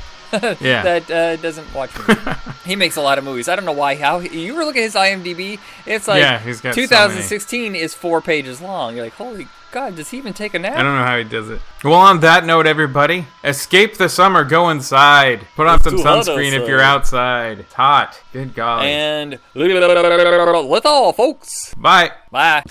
[0.62, 0.82] Yeah.
[0.84, 2.18] that uh, doesn't watch movies.
[2.64, 3.49] he makes a lot of movies.
[3.49, 3.95] I don't know why.
[3.97, 5.60] How you were looking at his IMDb?
[5.86, 8.95] It's like Yeah, he's got so 2016 is four pages long.
[8.95, 10.74] You're like, holy God, does he even take a nap?
[10.76, 11.61] I don't know how he does it.
[11.82, 14.43] Well, on that note, everybody, escape the summer.
[14.43, 15.47] Go inside.
[15.55, 17.59] Put on It's some sunscreen if you're outside.
[17.59, 18.19] It's hot.
[18.34, 18.88] Good golly.
[18.88, 21.74] And with all folks.
[21.76, 22.11] Bye.
[22.32, 22.63] Bye.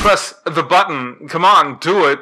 [0.00, 1.28] Press the button.
[1.28, 2.20] Come on, do it.